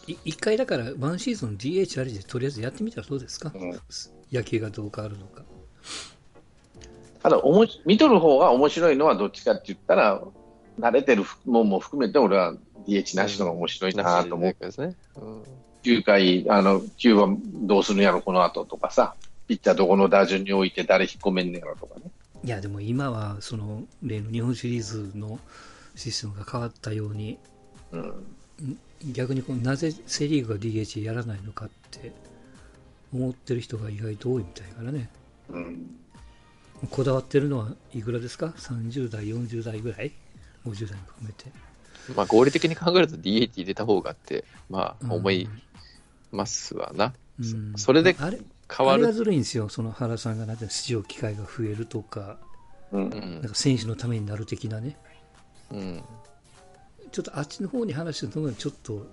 [0.06, 3.78] い一回だから、ワンシーズン DH ありでとりあえずやってみたらどうですか、うん
[4.32, 5.42] 野球がどう変わるのか。
[7.26, 10.22] ただおもし、見とる方が面白いのはどっちかって言ったら、
[10.78, 12.54] 慣れてるもんも含めて、俺は
[12.86, 14.56] DH なしのが面白いなと思う。
[14.60, 14.94] ですね。
[15.16, 15.42] うん
[15.82, 19.16] 9回、あの、9番どうするんやろ、この後とかさ、
[19.48, 22.10] ピッチャーどこの打順に置いて誰引っ込めんねやろとかね。
[22.44, 25.40] いや、でも今は、その、例の日本シリーズの
[25.96, 27.38] システムが変わったように、
[27.90, 28.26] うん。
[29.12, 32.12] 逆にこうなぜセ・リーグが DH やらないのかって
[33.12, 35.10] 思ってる人が意外と多いみたいからね。
[35.50, 35.86] うん。
[36.90, 40.12] こだわってるのはいくらですか ?30 代、40代ぐらい
[40.66, 41.50] ?50 代も含めて。
[42.14, 45.48] まあ合理的に考えると DH 入れた方がって、まうんあ思い
[46.30, 47.12] ますわな。
[47.40, 49.14] うんそれで変わあれがる。
[49.14, 49.68] ずるいんですよ。
[49.68, 52.38] その原さんがなんて出場機会が増えるとか、
[52.92, 52.98] う。
[52.98, 54.96] うんなんんか選手のためになる的なね。
[55.72, 56.02] うん
[57.12, 59.06] ちょっとあっちの方に話してるのがちょっと、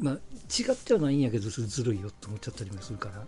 [0.00, 3.24] まあ、違ってはないんやけど、ずるいよって思っちゃったりもするから。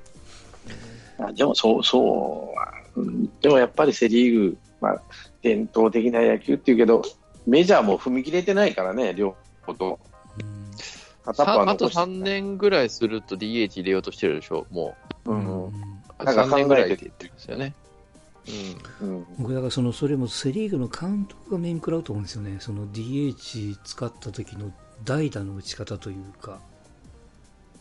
[1.19, 2.55] あでも、そう、そ
[2.97, 5.03] う、うんでもやっぱりセ・リーグ、まあ、
[5.43, 7.03] 伝統的な野球っていうけど、
[7.47, 9.99] メジャーも踏み切れてないからね、両方と。
[11.25, 15.67] あと残して3年ぐらいすると DH 入れようとしてるでしょ、もううんん。
[15.67, 15.73] う。
[16.25, 17.75] なんか考えて3年ぐらいって言ってるんですよね。
[19.01, 19.27] うん。
[19.39, 24.73] 僕だからそのそれもセ・リーグの監督が面食らうと思うんですよね、その DH 使った時の
[25.05, 26.61] 代打の打ち方というか、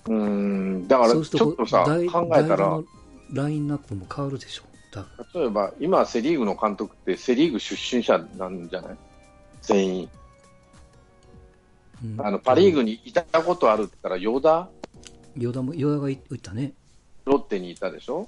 [0.07, 0.87] うん。
[0.87, 2.79] だから、ちょっとさ、代考えたら。
[3.33, 4.63] ラインナップも変わるでしょ、
[5.33, 8.97] 例えば、今、セ・リーグの監督って、セ・リーグ出身者なんじゃない？
[9.63, 10.09] 全員。
[12.03, 12.21] うん。
[12.25, 14.69] あの、パ・リーグにいたことあるって言ったら、ヨダ、
[15.35, 16.73] 与田も与田が言ったね、
[17.25, 18.27] ロッテにいたでしょ？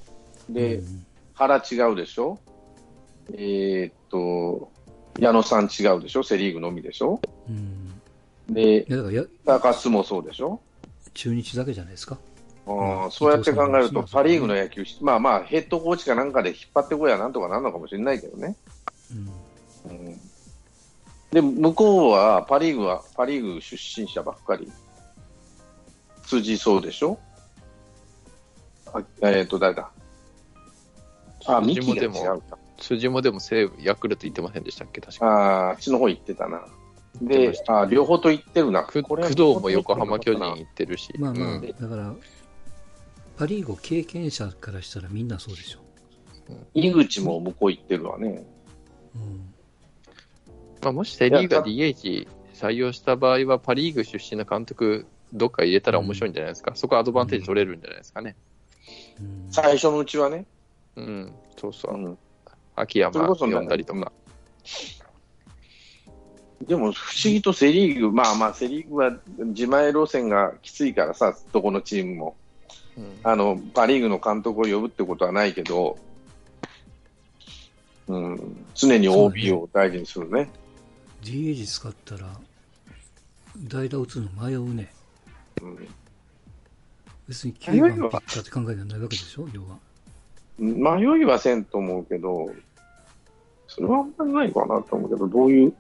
[0.50, 1.06] で、うん。
[1.36, 2.40] 原違うでしょ？
[3.34, 4.72] えーっと、
[5.20, 6.24] 矢野さん違うでしょ？
[6.24, 7.22] セ・リーグのみでしょ？
[7.48, 8.88] うん、で、
[9.46, 10.60] 高津もそうでしょ？
[11.17, 12.19] 中日だけじゃないですか、
[12.67, 18.56] あうんーそうやって考えると、パ・リーグの野球、まあまあ、ヘッドコーチかなんかで引っ張ってこいやなんとかなるのかもしれないけどね。
[19.86, 20.19] うんうん、
[21.32, 24.71] で、向こうは、パ・リーグは、パ・リーグ出身者ばっかり。
[26.25, 27.17] 辻そうでしょ？
[28.93, 29.89] あえーっと、誰だ？
[31.45, 32.58] あ、ミキが違辻もでもうか。
[32.77, 35.25] 辻もでも西武、ヤクルト行ってませんでしたっけ、確か。
[35.25, 36.65] あーあっちの方行ってたな。
[37.21, 38.84] であ両方と行ってるな。
[38.84, 41.13] 工藤も横浜巨人行ってるし。
[41.17, 42.15] まあまあ、うんだから、
[43.38, 45.80] パ・リーグ経験者からしたらみんなそうでしょ。
[46.73, 48.45] 井口も向こう行ってるわね。
[49.15, 49.53] うん
[50.82, 56.73] まあ、もしセ・リーグが DH 採用した場合は、パ・リーグ出身の監督、どっか入れたら面白いんじゃないですか。
[56.75, 58.36] そこはアドバンテージ取れるんじゃないですかね。
[59.19, 60.45] うん最初のうちはね。
[60.95, 61.97] うん、そうそうう。
[61.97, 62.17] ん、
[62.75, 64.12] 秋山呼んだりとか。
[66.67, 72.36] でも不思議とセ・リーグ、まあまあ、セ・リーグは自前路線がきついからさ、どこのチームも。
[72.97, 75.99] うんあのパ・リーグの監督を呼ぶってことはないけど、
[78.08, 80.49] うん、常に OB を大事にするね。
[81.21, 82.27] DH 使ったら、
[83.67, 84.91] 代打打つの迷うね。
[85.62, 85.88] うん
[87.27, 89.77] 別に9番ピッチャーって考えがないわけでしょ、要は。
[90.58, 92.49] 迷いはせんと思うけど、
[93.67, 95.73] それはあんまりないかなと思うけど、どういう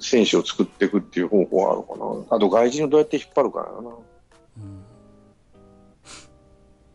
[0.00, 2.36] 選手を作っていくっていう方法はあるかな。
[2.36, 3.66] あと外人をどうやって引っ張るかな。
[3.78, 4.82] うん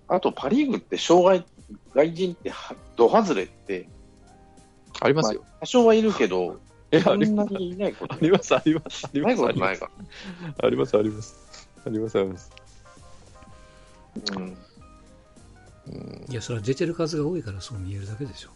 [0.09, 1.45] あとパ・リーグって障害、
[1.93, 3.89] 外人ってはド外れって、
[5.01, 5.43] ありますよ。
[5.59, 6.59] 多少はいるけど、
[6.91, 9.47] え、そんありなにいないことあります、あります、ありないます。
[9.47, 9.91] ことないか。
[10.63, 11.35] あります、あります。
[11.85, 12.51] あります、あります。
[14.35, 14.57] うん
[15.87, 18.49] うんいや、それは出てる数が多いからそう見えるだけでしょ。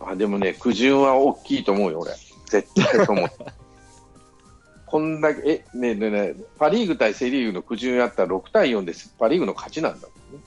[0.00, 2.12] あでもね、苦渋は大きいと思うよ、俺。
[2.46, 3.28] 絶対と思う。
[4.86, 10.44] こんだけ、え、ねえねえねえパ・リーグ対セ・リーグの苦渋やったら6対4でパ・リーグの勝ちなんだもんね。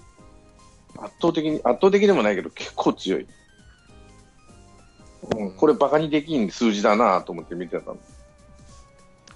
[0.97, 3.27] 圧倒的に、圧倒的でもないけど結構強い。
[5.35, 7.97] うん、これバカにできん数字だなと思って見てたの。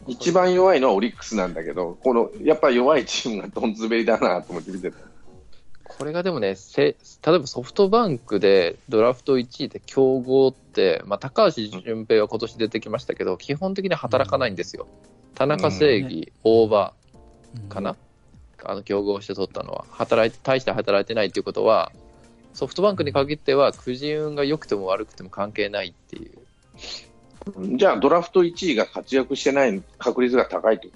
[0.08, 4.98] 一番弱いのはオリックスなんだけど、この、やっぱり弱いチームがどんずべりだなと思って見てた。
[5.98, 14.88] これがでもね、せ例えばソフトバンクでドラフト1位で競合って、まあ、高橋純平は今年出てきましたけど、基本的に働かないんですよ。
[15.36, 16.94] 田中正義、大場
[17.56, 17.96] うんかな、
[18.64, 21.92] あの競合して取ったのは、働いて大して働いてないっていうことは、
[22.54, 26.32] ソフトバンクに限っては、くじ運が良くても悪くても関係ないっていう
[27.78, 30.88] じゃあ、ドラフト1位が活躍してない確率が高いと。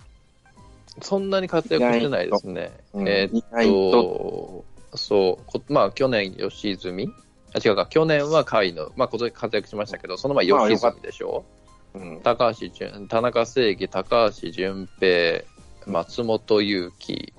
[1.01, 2.71] そんなに活躍してないですね。
[2.93, 4.65] うんえーっと、
[4.97, 7.13] そう、こまあ、去年、吉住？
[7.53, 11.45] あ、違うか、去年は甲斐の、まあ、今年活躍しましたけど、その前、まあ吉住でしょ、
[11.93, 15.43] うん高橋純、田中正義、高橋純平、
[15.85, 17.33] 松本裕樹、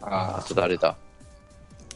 [0.00, 0.96] ああと誰だ？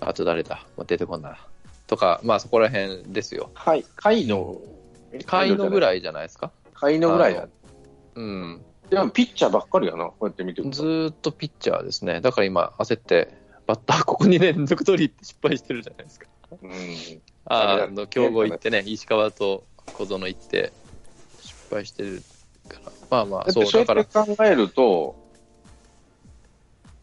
[0.01, 0.67] あと誰だ？
[0.77, 1.39] もう出てこんな。
[1.87, 3.51] とか、まあ、そこら辺ですよ。
[3.55, 5.81] あ、はい、カイの、甲斐のぐい。
[5.81, 6.51] らいじゃないですか？
[6.75, 7.47] カイのぐらいだ。
[8.17, 8.63] うん。
[8.91, 10.77] でも、ピッチャーばっかりやな、こうやって見てると。
[10.77, 12.21] ずーっとピッチャーですね。
[12.21, 13.33] だから今、焦って、
[13.67, 16.27] バッターここ2年連続取りって失敗してるじゃないですか。
[16.63, 16.73] うん。
[17.47, 20.73] あの、競合行ってね、石川と小園行って、
[21.41, 22.23] 失敗してる
[22.69, 22.93] から。
[23.11, 25.17] まあまあ、そう、だから考えると、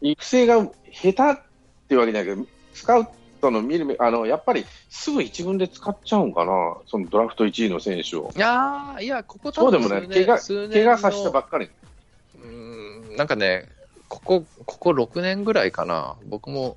[0.00, 0.56] 育成が
[0.90, 1.42] 下手っ
[1.88, 3.06] ていうわけじゃないけど、スカウ
[3.40, 8.32] トの見る目、あの、やっぱりすぐ一軍で使っちゃうんかな、そのドラフト1位の選手を。
[8.36, 11.68] いやーいや、ここそうでもね、怪我、怪我させたばっかり。
[12.36, 13.68] うーんなんかね、
[14.12, 16.76] ここ、ここ6年ぐらいかな、僕も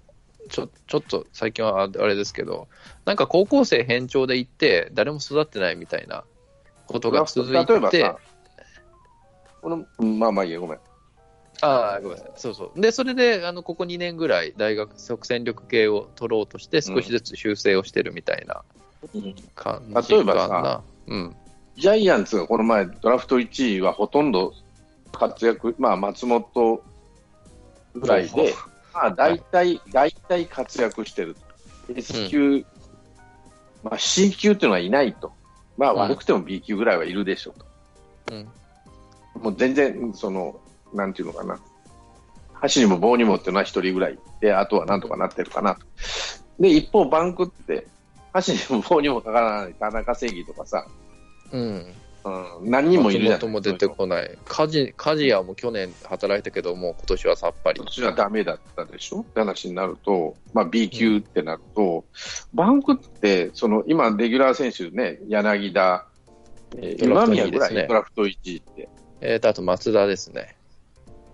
[0.49, 2.69] ちょちょっと最近はああれですけど、
[3.03, 6.23] なんか高校生偏重で行って、誰も育ってないみたいな
[6.87, 8.19] ことが続いてさ、、
[9.61, 10.79] この、うんまあまあいいや、ごめん。
[11.59, 12.79] ああ、ごめんなさい、そうそう。
[12.79, 18.63] で、それで、あのここ2年ぐらい、大学即戦力系を取ろうとして、少しずつ修正をしてるみたいな
[19.55, 20.83] 感じ例えばかなさ。
[21.07, 21.35] うん。
[21.75, 24.53] ジャイアンツがこの前、ドラフト1位はほとんど
[25.11, 26.81] 活躍、まあ松本
[27.95, 28.53] ぐらいで、
[28.93, 31.35] まあ大体、大体活躍してる。
[31.95, 32.65] S 級、
[33.83, 35.33] まあ C 級っていうのはいないと。
[35.77, 38.35] まあうん悪くても B 級ぐらいはいるでしょうと。
[38.35, 38.47] うん。
[39.43, 40.59] もう全然、その、
[40.93, 41.59] なんていうのかな。
[42.53, 45.85] 箸にも棒にもっていうのは一人ぐらいで、あとはなんとかなってるかなと。
[46.59, 47.85] で、一方、バンクって、
[48.33, 50.85] 箸にも棒にもかからない田中正義とかさ、
[51.51, 51.93] うん。
[52.25, 54.35] うん、何人もいるじゃない松本も出てこない。
[54.45, 57.85] 梶梶谷も去年働いたけど、もう今年はさっぱり今。
[57.85, 59.21] 年はダメだったでしょ？
[59.21, 62.03] って話になると、まあ、B 級ってなると、
[62.53, 66.07] バンクって、その今、レギュラー選手ね、柳田、
[66.77, 67.71] えー今宮ぐらい？
[67.71, 68.89] いですねいドラフト1位って、
[69.21, 70.55] えーと、あと松田ですね。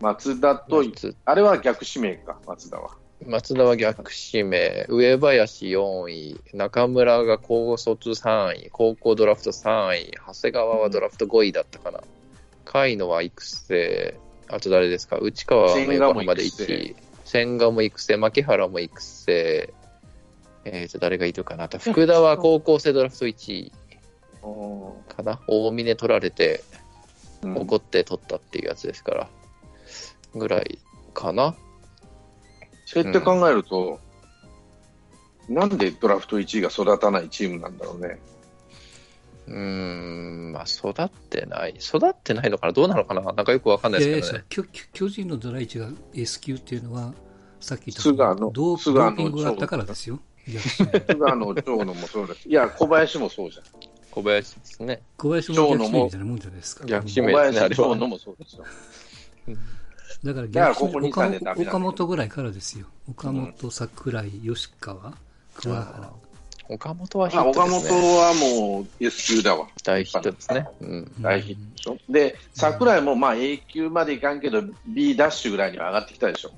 [0.01, 2.97] 松田と、松あれは逆指名か、松田は。
[3.25, 11.99] 松田は逆指名、上林4位、中村が高卒3位、高校ドラフト3位、長谷川はドラフト5位だったかな。
[12.65, 15.17] 甲斐野は育成、あと誰ですか？
[15.17, 16.73] 内川は横浜で育成。
[16.73, 19.73] 1位、千賀も育成、牧原も育成、
[20.65, 21.67] えーと、誰がいるかな？
[21.67, 23.71] 福田は高校生ドラフト1位。
[25.07, 25.39] かな？
[25.47, 26.63] 大峰取られて、
[27.43, 27.57] うん。
[27.57, 29.29] 怒って取ったっていうやつですから、
[30.35, 30.79] ぐらい
[31.13, 31.55] かな？
[32.93, 33.99] そうやって考えると、
[35.47, 38.19] なんでドラフト1位が育たないチームなんだろうね。
[39.47, 41.75] うーん、まあ、育ってない。
[41.79, 44.45] 育ってないのかなどうなのかななんかよくわかんないですけどね。
[44.49, 47.13] 巨巨巨人のドラ1が S 級っていうのは、
[47.59, 50.19] さっき言ったドーピングがあったからですよ。
[50.45, 53.65] 菅野、長野もそうだし、いや、小林もそうじゃん。
[54.11, 55.01] 小林ですね。
[55.17, 56.85] 小林も逆指名みたいなもんじゃないですか。
[56.85, 58.07] 逆指小名ですね、長野は。
[58.07, 58.65] もそうですよ。
[60.23, 62.85] だから逆ここに岡三年ダメなんだよ岡本ぐらいからですよ。
[63.09, 65.13] 岡本、桜井、吉川、
[65.55, 66.13] 桑原。
[66.69, 68.17] 岡本はヒまあ、ット岡本ですね。
[68.17, 69.67] はもう S 級だわ。
[69.83, 70.67] 大ヒットですね。
[70.79, 71.11] うん。
[71.21, 71.97] 大ヒットでしょ。
[72.09, 76.51] で、桜井もまあ A 級までいかんけど、B ダッシュぐらいには上がってきたでしょ。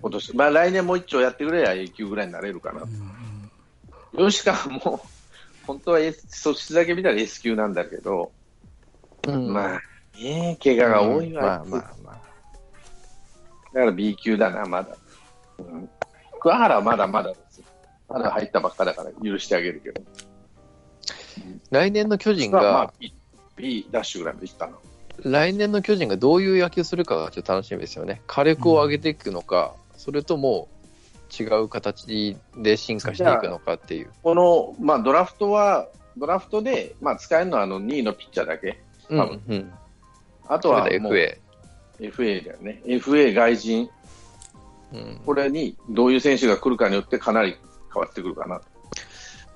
[0.00, 0.36] 今年。
[0.36, 2.86] まあ来年もう一丁やってくれや A 級ぐらいになれるかなう。
[4.24, 5.00] ん吉川も、
[5.66, 8.32] 本当は S、素質だけ見たら S 級なんだけど、
[9.28, 9.80] うんまあ、
[10.20, 11.42] ね怪我が多いわ。
[11.42, 12.21] まあまあまあ。
[13.72, 14.96] だから B 級だな、まだ。
[15.58, 15.88] うん、
[16.40, 17.64] 桑原はまだまだですよ。
[18.08, 20.02] まだ入ったばっかだから許してあげるけど。
[21.70, 23.14] 来年の巨人まあ、が、B,
[23.56, 24.72] B ダッシュぐらいまでいったな。
[25.24, 28.22] 来年の巨人がどういう野球するかがちょっと楽しみですよね。
[28.26, 30.68] 火力を上げていくのか、それとも
[31.38, 34.10] 違う形で進化していくのかっていう。
[34.22, 38.78] この、まあ、ドラフトは、ドラフトで、まあ、使えるのはあの2位のピッチャーだけ。
[39.08, 39.72] うん多分うん。
[40.48, 41.38] あとそれではもう FA。
[42.10, 42.82] FA だよね。
[42.86, 43.90] FA 外人。
[44.92, 47.56] うんこれにどういう選手が来るかによってかなり
[47.92, 48.60] 変わってくるかな。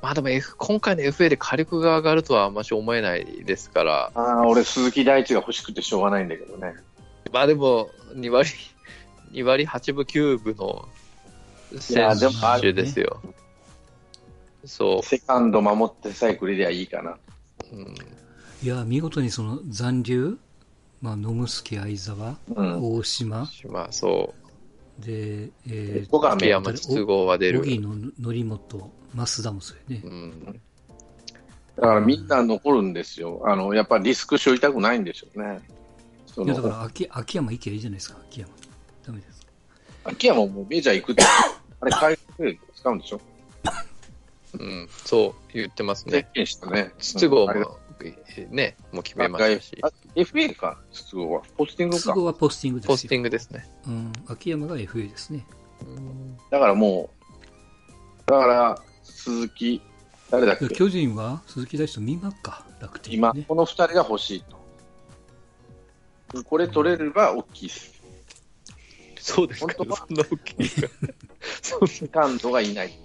[0.02, 6.74] まあでも、F、今回の FA で火力が上がるとはあんまし思えないですから、ああ、俺、鈴木大地が欲しくてしょうがないんだけどね。
[7.32, 8.50] まあでも、2割、
[9.32, 10.88] 2割8分9分の
[11.80, 13.20] 選でもあ手ですよ。
[14.64, 17.18] そセカンド守ってさえくれりゃいいかな。
[17.72, 17.76] う。
[17.76, 17.94] うん
[18.62, 20.38] いや、見事にその残留、
[21.00, 22.96] まあ、野村相沢、うん。
[22.98, 24.34] 大島、まあそ
[24.98, 26.36] で、えー、ここがう。
[26.36, 27.60] 秋山筒香は出る。
[27.60, 30.08] 荻野、則本、増田もそうよねう。
[30.08, 30.60] ん。
[31.76, 33.42] だからみんな残るんですよ。
[33.44, 35.60] あの、やっぱりリスク背負いたくないんでしょうね。
[36.26, 38.50] そいや、だかの、ら秋、秋山行けばいいじゃないですか、秋山。
[39.06, 39.46] ダメですか。
[40.04, 41.22] 秋山もメジャー行くって、
[41.80, 43.20] あれ、海外で使うんでしょ
[44.58, 46.28] うん、そう言ってます宣ね。
[46.34, 46.92] 言したね。
[46.98, 47.85] 筒香も、え
[48.50, 51.42] ね、もう決めましたし、あ FA か、筒香は。
[51.56, 52.02] ポスティングか。
[52.04, 52.92] 都合はポスティングですよ。
[52.92, 53.66] ポスティングですね。
[53.86, 54.12] うん。
[54.28, 55.46] 秋山が FA ですね。
[55.82, 57.10] うんだからも
[58.26, 59.80] う、だから、鈴木、
[60.30, 60.68] 誰だっけ？
[60.68, 63.16] 巨人は鈴木大地と美馬か、楽天、ね。
[63.18, 64.56] 今、この二人が欲しいと。
[66.44, 67.94] これ取れれば大きいです。
[69.20, 70.68] そうですか、本当はそんな大きい
[71.88, 72.98] セカンドがいない。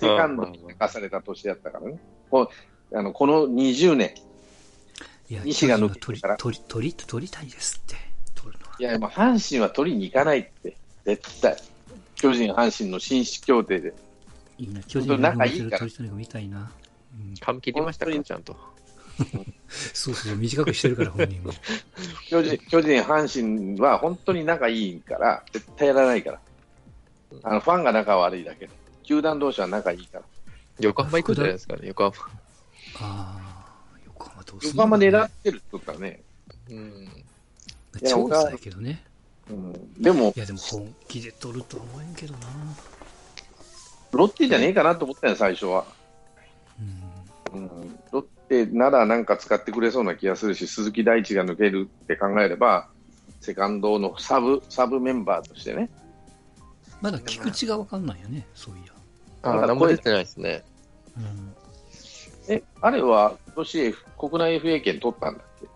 [0.00, 1.98] セカンドに生かされた年だったからね。
[2.30, 2.48] こう
[2.94, 4.14] あのこの20年、
[5.28, 7.96] いや、西が抜けて取りから取り取り取りたいですって、
[8.34, 8.76] 取るのは。
[8.78, 11.56] いや、もう阪神は取りに行かないって、絶対。
[12.14, 13.94] 巨人、阪神の紳士協定で。
[14.58, 16.72] いいな、巨人本当仲いいのから取りたいのが見たいな。
[17.14, 18.56] うん、髪切りましたかちゃんと。
[19.68, 21.50] そうそう、短くしてるから、本人も。
[22.30, 26.40] 巨人、巨人、阪神は本当に仲いいから、絶対やらないから。
[27.42, 28.72] あのファンが仲悪いだけで。
[29.02, 30.24] 球団同士は仲いいから。
[30.78, 32.43] 横浜行くんじゃないですかね、横浜。
[33.00, 33.36] あ
[33.94, 36.20] あ、横浜どうす横浜狙るってるってことはね。
[36.70, 37.08] うん。
[38.06, 39.02] 調査やけどね。
[39.50, 42.40] うん、でもい、や、でも本気で取るとは思えんけどな。
[44.12, 45.84] ロッテじゃねえかなと思ったよ、最初は。
[47.52, 47.60] うん。
[47.60, 52.88] うん、ロッテならなんか使ってくれそうな気がするし、鈴木大地が抜けるって考えれば、
[53.40, 55.90] セカンドのサブサブメンバーとしてね、
[57.02, 58.92] まだ菊池がわかんないよね、そういや。
[59.42, 60.64] あー、何も出てないですね。
[61.18, 61.53] うん。
[62.48, 65.66] えあれは今年 F 国内 FA 権取ったんだっけ？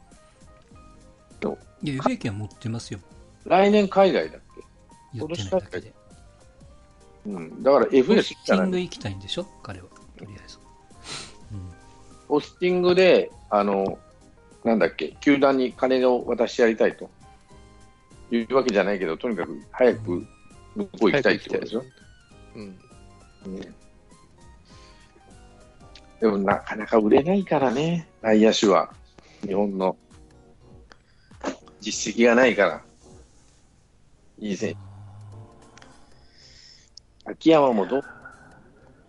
[1.90, 3.00] いや、FA 権は持ってますよ。
[3.46, 4.62] 来年海外だっけ、
[5.14, 5.92] 言ってないだけで。
[7.26, 9.46] うん、だからポ FA スするじゃないティング行きたいんでしょ？
[9.62, 9.86] 彼は。
[10.16, 10.58] とりあえず。
[11.52, 11.70] うん。
[12.26, 13.98] ポスティングで、あの、
[14.64, 17.08] なんだっけ、球団に金を渡してやりたいと
[18.32, 20.26] いうわけじゃないけど、とにかく早く
[20.74, 21.84] 向こう行きたいってことでしょ？
[22.56, 22.78] うん。
[23.46, 23.74] うん
[26.20, 28.92] でもなかなか売れないからね、内野手は。
[29.46, 29.96] 日本の
[31.80, 32.82] 実績がないから。
[34.38, 34.78] いい選手。
[37.30, 38.02] 秋山もどう、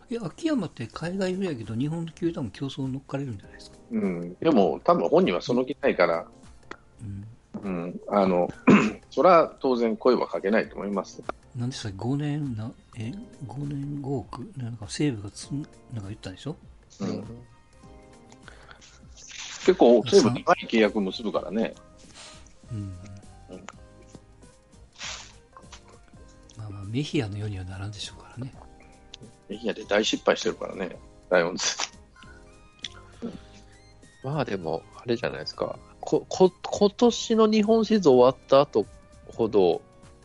[0.10, 3.78] いや、秋山って海外フやけど、日本の球団も競争に乗っかれるんじゃないですか。
[3.92, 6.28] うん、でも多分本人はその気ないから、
[7.02, 7.26] うん。
[7.62, 8.48] うん、あの、
[9.10, 11.22] それは当然声はかけないと思います。
[11.56, 13.12] なんでしたっけ、5年な、え、
[13.48, 15.62] 5年5億なんか西武がつん、
[15.94, 16.56] なんか言ったんでしょ？
[17.02, 17.24] うん、
[19.66, 21.74] 結構、西武長い契約結ぶからね。
[22.72, 22.94] うん。
[26.58, 28.54] まあまあ、メヒアのようにはならんでしょうからね。
[29.48, 30.98] メヒアで大失敗してるからね、
[31.30, 31.66] ライオンズ。
[34.24, 35.78] まあでも、あれじゃないですか。
[36.02, 38.86] こ、こ、今年の日本シリーズ終わった後
[39.28, 39.82] ほど、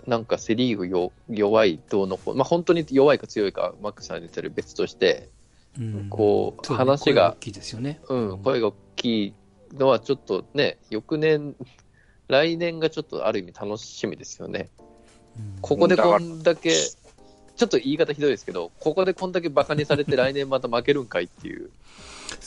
[0.07, 5.34] なんかセリーグよ弱いどうのこう、まあ本当に弱いか強いか、マックスさん言ってる別として、うん。
[6.09, 8.01] こう、話が声大、きいですよね。
[8.09, 9.35] うん、声が大きい
[9.75, 11.57] のはちょっとね、翌年、
[12.29, 14.69] 来年がちょっとある意味楽しみですよね。
[14.79, 14.85] うん
[15.61, 21.71] ここでこんだけ、ちょっと言い方ひどいですけど、ここでこんだけバカにされて来年また負けるんかいっていう、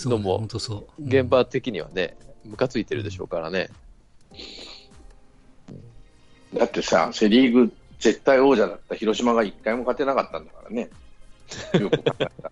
[0.05, 1.01] のも本当そう。
[1.01, 3.69] うん現場的にはね、ムカついてるでしょうからね。
[6.53, 10.89] だってさ、セ・リーグ絶対王者だった広島が一回も勝てなかったんだからね。
[11.79, 12.51] よく考えた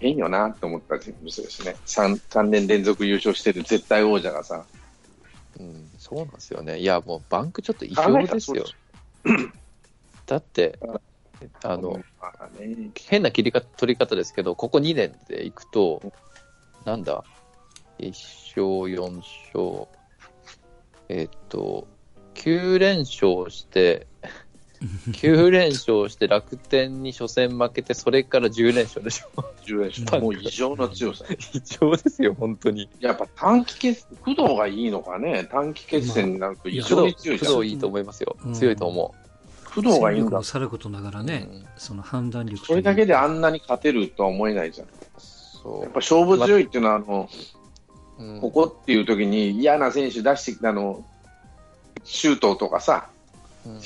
[0.00, 0.08] ら。
[0.08, 1.14] 勝てんよなって思ったんですよ
[1.64, 2.20] ね3。
[2.28, 4.64] 3年連続優勝してる絶対王者がさ。
[5.58, 6.78] うん、そうなんですよね。
[6.78, 8.64] いや、もうバンクちょっと異考常ですよ。
[10.26, 10.78] だって、
[11.62, 16.12] あの、まあね、変な切り方取り方ですけど、ここ2年でいくと、
[16.84, 17.24] なんだ、
[17.98, 19.16] 1勝、4
[19.52, 19.88] 勝、
[21.08, 21.86] えっと、
[22.34, 24.06] 9連勝して、
[25.12, 29.42] 9連勝して楽天に初戦負けて、それから10連勝でしょ。
[29.66, 31.26] 10連勝もう異常な強さ。
[31.52, 32.88] 異常ですよ、本当に。
[32.98, 37.52] やっぱ短期決、工藤がいいのかね、短期決戦になると異工常に藤強いじゃん。
[37.52, 38.36] 工藤いいと思いますよ。
[38.44, 39.14] うん強いと思
[39.74, 40.42] 工藤がいいんだ。
[40.42, 41.24] さることながらう。
[41.24, 44.88] ね、うんその判断力それだけであんんなに勝てるとは思えないじゃん。
[45.18, 47.28] そうやっぱ勝負強いっていうのは、あの、
[48.18, 51.04] うんここっていう時に嫌な選手出してきたの、
[52.04, 53.08] シュートとかさ、
[53.66, 53.80] うん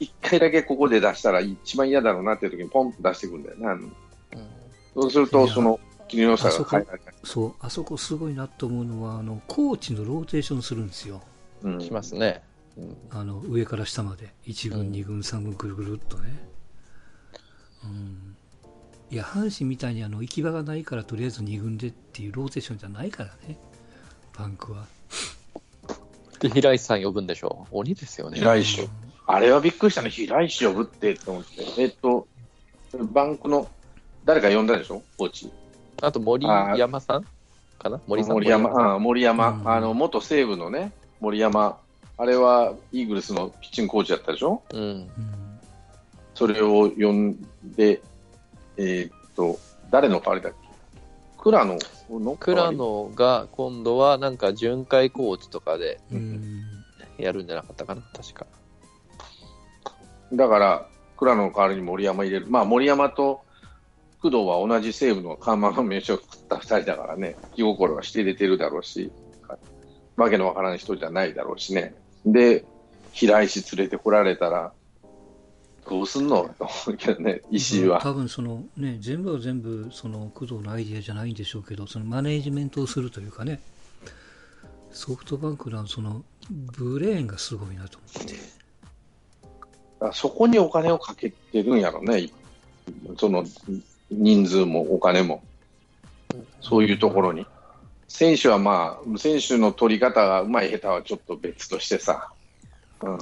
[0.00, 3.88] 一回だけここで出したら一番嫌だろうなっていう時にポンと出してくるんだよねあの。
[4.94, 5.78] そうすると、その、
[6.08, 7.14] 気の良さが変えられない。
[7.24, 11.22] そう、あそこすごいなと思うのは、あの、コーチのローテーションするんですよ。
[11.62, 12.42] うんしますね。
[12.76, 14.32] うんあの、上から下まで。
[14.46, 16.48] 1軍、うん2軍、3軍、ぐるぐるっとね。
[17.84, 18.36] うん。
[19.10, 23.58] いや、阪神みたいにあの行き場がないからとりあえず2軍でっていうローテーションじゃないからね、
[24.36, 24.86] バンクは。
[26.40, 28.38] で、平石さん呼ぶんでしょ鬼ですよね。
[28.38, 28.88] 平石
[29.30, 31.82] あれはびっくりしたね、平石呼ぶってって思って。
[31.82, 32.26] えっと、
[33.12, 33.68] バンクの、
[34.24, 35.02] 誰か呼んだでしょ？
[35.18, 35.52] コーチ。
[36.00, 37.24] あと森山さん？
[37.78, 38.00] かな？
[38.06, 39.70] 森森山、森山、うん。
[39.70, 41.78] あの、元西武のね、森山。
[42.16, 44.62] あれはイーグルスのピッチングコーチだったでしょ？
[44.72, 44.80] うん。
[44.80, 45.10] うん
[46.34, 48.00] それを呼んで、
[48.76, 49.58] えーっと、
[49.90, 50.68] 誰の代わりだっけ？
[51.36, 56.62] 倉野の代わ倉り野が今度はなんか巡回コーチとかでうん。
[57.18, 58.46] やるんじゃなかったかな、確か。
[60.32, 62.46] だから、倉野の代わりに森山入れる。
[62.48, 63.42] まあ、森山と
[64.20, 69.10] 工藤は同じ西武の看板の名称を食った二人だからね、気心はして入れてるだろうし、
[70.16, 71.94] わけのわからない人じゃないだろうしね。
[72.26, 72.64] で、
[73.12, 74.72] 平石連れてこられたら、
[75.88, 76.50] どうすんの？
[76.58, 78.00] と思うけどね、石井は。
[78.02, 83.60] 多分そのね、全部は全部その工藤のアイディアじゃないんでしょうけど、そのマネージメントをするというかね、
[84.90, 88.57] ソフトバンクのそのブレーンがすごいなと思って。
[90.12, 92.30] そこにお金をかけてるんやろね、
[93.18, 93.44] その
[94.10, 95.42] 人数もお金も、
[96.60, 97.46] そういうところに。
[98.08, 102.30] 選手はまあ、選手の取り方がうまい下手はちょっと別としてさ、
[103.02, 103.18] うん、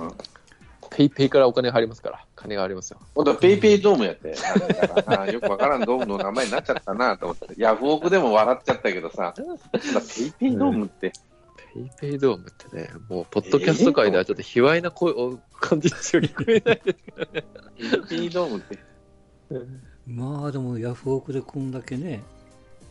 [0.90, 2.98] PayPayからお金入りますから、金がありますよ。
[3.14, 9.42] 本当は PayPayドームやって、なんだからなよくわからんドームの名前になっちゃったなと思って、ヤフオクでも笑っちゃったけどさ、ペ
[10.22, 11.12] イペイドームって、
[12.00, 16.96] ペイペイドームってね、もう、ポッドキャスト界ではちょっと卑猥な声を感じですよ、聞こえないで
[18.02, 18.78] すペイペイドームって、
[20.06, 22.22] まあでもヤフオクでこんだけね、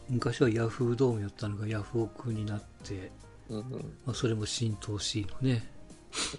[0.10, 3.12] 昔はヤフードームやったのがヤフオクになって、
[3.50, 3.62] うん
[4.06, 5.68] まあ、それも浸透しのね。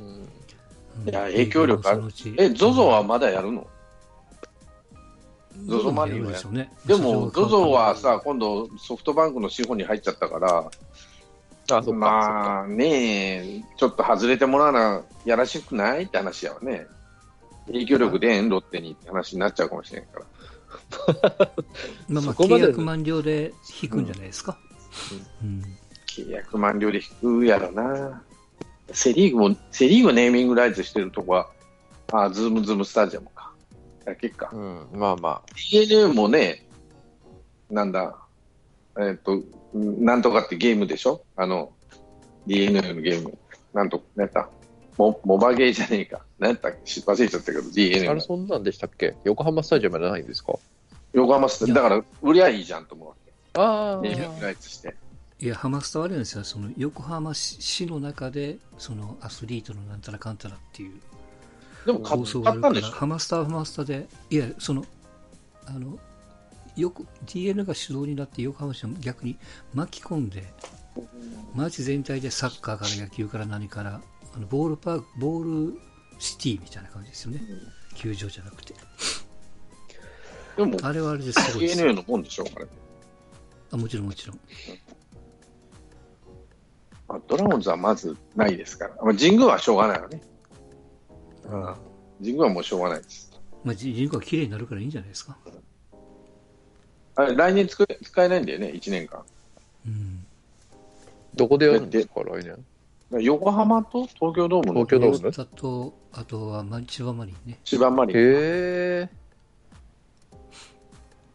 [0.00, 0.06] うん。
[0.06, 0.10] う
[1.04, 1.08] ん。
[1.08, 2.02] いや影響力ある。
[2.38, 3.66] え、ゾゾはまだやるの
[5.64, 6.72] ？ZOZO マリンはやるでしょうね。
[6.84, 10.70] でも、ゾゾはそさ、今度ソフトバンクの資本に入っちゃったから、
[11.70, 11.92] あ、そ。
[11.92, 16.86] まあねちょっと外れてもらうのはやらしくないって話やわね。
[17.66, 20.26] 影響力でんロッテにって話になっちゃうかもしれんから。
[22.08, 23.52] まあまあそこまで契約満了で
[23.82, 24.58] 引くんじゃないですか。
[25.42, 25.62] うん
[26.06, 28.22] 契約満了で引くやろな。
[28.92, 31.50] セリーグも、セリーグネーミングライツしてるとこは、
[32.12, 33.52] あ、ズームズームスタジアムか。
[34.04, 34.48] だけか。
[34.52, 36.66] うん、まあま DNA もね、
[37.68, 38.16] なんだ、
[38.98, 39.42] えっ、と、
[39.74, 41.22] なんとかってゲームでしょ？
[41.36, 41.72] あの、
[42.46, 43.36] DNA のゲーム。
[43.74, 44.48] なんと、なんやった？
[44.96, 46.22] モモバゲーじゃねえか。
[46.38, 47.62] なんやった忘れちゃったけど、あ。
[47.72, 48.20] DNA あれ、の。
[48.22, 49.14] そんなんでしたっけ？
[49.24, 50.54] 横浜スタジアムじゃないんですか？
[51.12, 53.14] 横浜スタだから、売りゃいいじゃんと思うわ
[53.94, 54.08] ああけ。
[54.08, 54.94] ネーミングライツして。
[55.38, 56.44] いや、ハマスタはあれなんですよ。
[56.44, 60.92] その横浜市市の中で、そのアスリートのなんたらかんたらっていう
[61.84, 62.98] でも買構想があるから、買ったんでしょ？
[62.98, 64.84] ハマスタはハマスタで、いや、その、
[65.66, 65.98] あの、
[66.76, 69.38] よく DN が主導になって横浜市を逆に
[69.74, 70.44] 巻き込んで、
[71.54, 74.00] 街全体でサッカーから野球から何から、
[74.34, 75.78] あのボールパーク、ボール
[76.18, 77.40] シティみたいな感じですよね。
[77.94, 78.74] 球場じゃなくて。
[80.56, 82.66] でも、あれはあれですごいですよ DNA のもんでしょあれ。
[83.72, 84.40] あもちろんもちろん。
[87.08, 88.94] まあ、ドラゴンズはまずないですから。
[89.02, 90.20] まあ、神宮はしょうがないよね。
[91.44, 91.50] うん。
[92.18, 93.30] 神宮はもうしょうがないです。
[93.64, 95.36] まあ、人人口が綺麗になるからいいんじゃないですか。
[97.16, 99.22] あれ、来年使え使えないんだよね、1年間。
[99.86, 100.24] うん。
[101.34, 103.22] どこでやるんですか、来年？
[103.22, 105.30] 横浜と東京ドームの東京ドーム？
[105.30, 107.58] だと、あとはま千葉マリンね。
[107.64, 109.08] 千葉マリンへえ。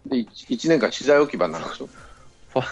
[0.08, 1.88] で 1, 年間資材置き場になるでしょ。
[2.54, 2.64] ファ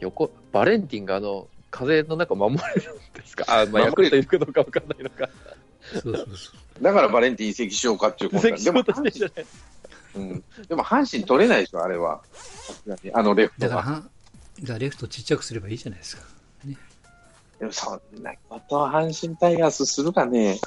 [0.00, 3.44] 横、バレンティンがあの、風の中守れるんですか？
[3.48, 5.28] あ、まあ、ヤクルトいるかどうかわかんないのか。
[5.92, 6.24] そうそうそ
[6.80, 6.82] う。
[6.82, 9.46] だからバレンティン移籍しようかっていうこと移籍しようとしてんじゃない
[10.14, 12.22] うん、でも阪神取れないでしょ、あれは。
[13.12, 14.02] あのレフトだか
[14.64, 16.22] らレフトちっちゃくすればいいじゃないですか。
[17.58, 20.60] でもそんなことを阪神タイガースするかね。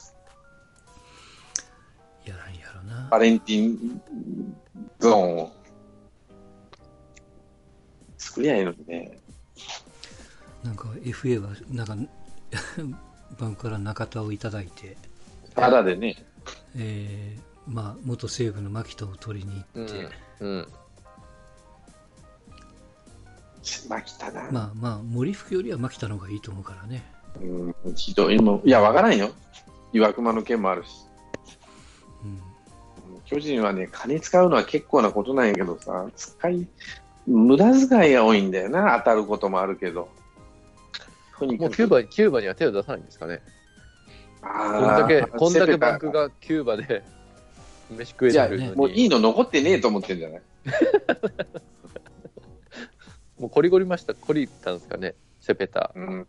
[2.26, 3.08] やらんやろな。
[3.10, 4.02] バレンティン
[5.00, 5.52] ゾーンを。
[8.18, 9.18] 作りゃいいのにね。
[10.64, 11.98] なんか FA は、なんか、
[13.40, 14.98] バンクから中田をいただいて、
[15.56, 16.16] ただでね。
[16.76, 20.10] えー、まあ、元西武の牧田を取りに行って、
[20.40, 20.68] うん。
[23.90, 24.50] 牧田な。
[24.52, 27.04] まあまあ、森福よりは牧田の方がいいと思うからね。
[27.40, 27.46] う
[27.90, 28.62] ん、ひどいもん。
[28.66, 29.30] いや、わからんよ。
[29.94, 30.90] 岩隈の件もあるし。
[32.24, 32.42] うん。
[33.26, 36.68] 巨人はね、金使うのは結構なことなんやけどさ、使い、
[37.28, 40.10] 無駄遣いが多いんだよな、当たることもあるけど。
[41.38, 43.42] とにもうかくキューバ、キューバには手を出さないんですかね。
[44.44, 47.04] あこんだけ、ーこんだけバンクがキューバで
[47.96, 48.76] 飯食えるのに。
[48.76, 50.42] もういいの残ってねえと思ってんじゃない？
[53.40, 55.92] もうコリゴリました、コリったんですかね、セペタ。
[55.96, 56.28] うん。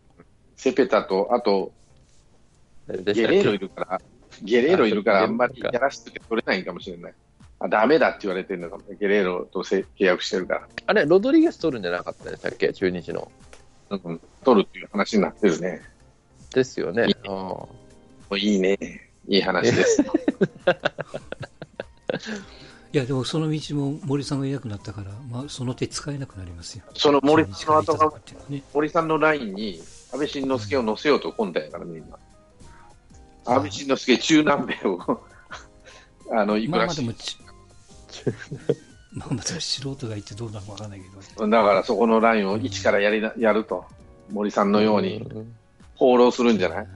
[0.55, 1.71] セペタと、あと、
[2.87, 4.01] ゲゲレーロいるから、
[4.41, 7.13] ゲレーロいるからああんまりやらしくて取れないかもしれない。
[7.59, 8.83] あ、ダメだって言われてるのかも。
[8.99, 10.67] ゲレーロとせ契約してるから。
[10.87, 13.31] あれ、ロドリゲス取るんじゃなかったでしたっけ、中日の。
[13.89, 15.81] うん、取るっていう話になってるね。
[16.53, 17.05] ですよね。
[17.07, 17.69] いいうんも
[18.31, 18.77] ういいね。
[19.27, 20.03] いい話です。
[22.93, 26.83] いや、でもその道も森さんがいなくなったから、まあ、その手使えなくなりますよ。
[26.95, 28.13] その森さんの後が
[28.49, 28.61] ね。
[28.73, 32.19] 森さんのラインに安倍晋之助を乗せようと今度やからね、今。
[33.45, 35.19] 安倍晋之助、中南米を
[36.31, 37.05] あの行くらしい。
[37.05, 37.23] まあまあ
[39.13, 41.05] まあまた素人がいてどうなるかわからないけ
[41.39, 43.85] ど、だからそこのラインを一からやりなやると、
[44.31, 45.55] 森さんのようにん
[45.95, 46.87] 放浪するんじゃない？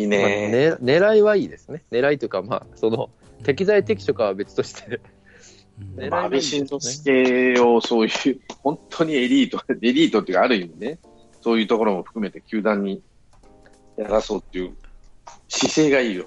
[0.00, 0.48] いいまあね。
[0.50, 1.82] ね、狙いはいいですね。
[1.90, 3.10] 狙いというか、まあ、その、
[3.44, 4.86] 適材適所かは別として。
[4.86, 5.00] うん
[5.96, 10.98] 狙いまあ、安倍晋之助をそういう、本当にエリート、 エリートっていうか、ある意味ね、
[11.42, 13.02] そういうところも含めて球団に
[13.98, 14.74] やらそうっていう
[15.48, 16.24] 姿勢がいいよ。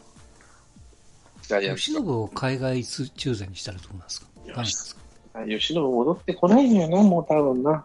[1.47, 4.28] 吉信を海外駐在にしたらどうなんですか？
[4.36, 5.01] ダメなんですか？
[5.34, 7.84] あ吉信戻ってこないのよな、もう多分な。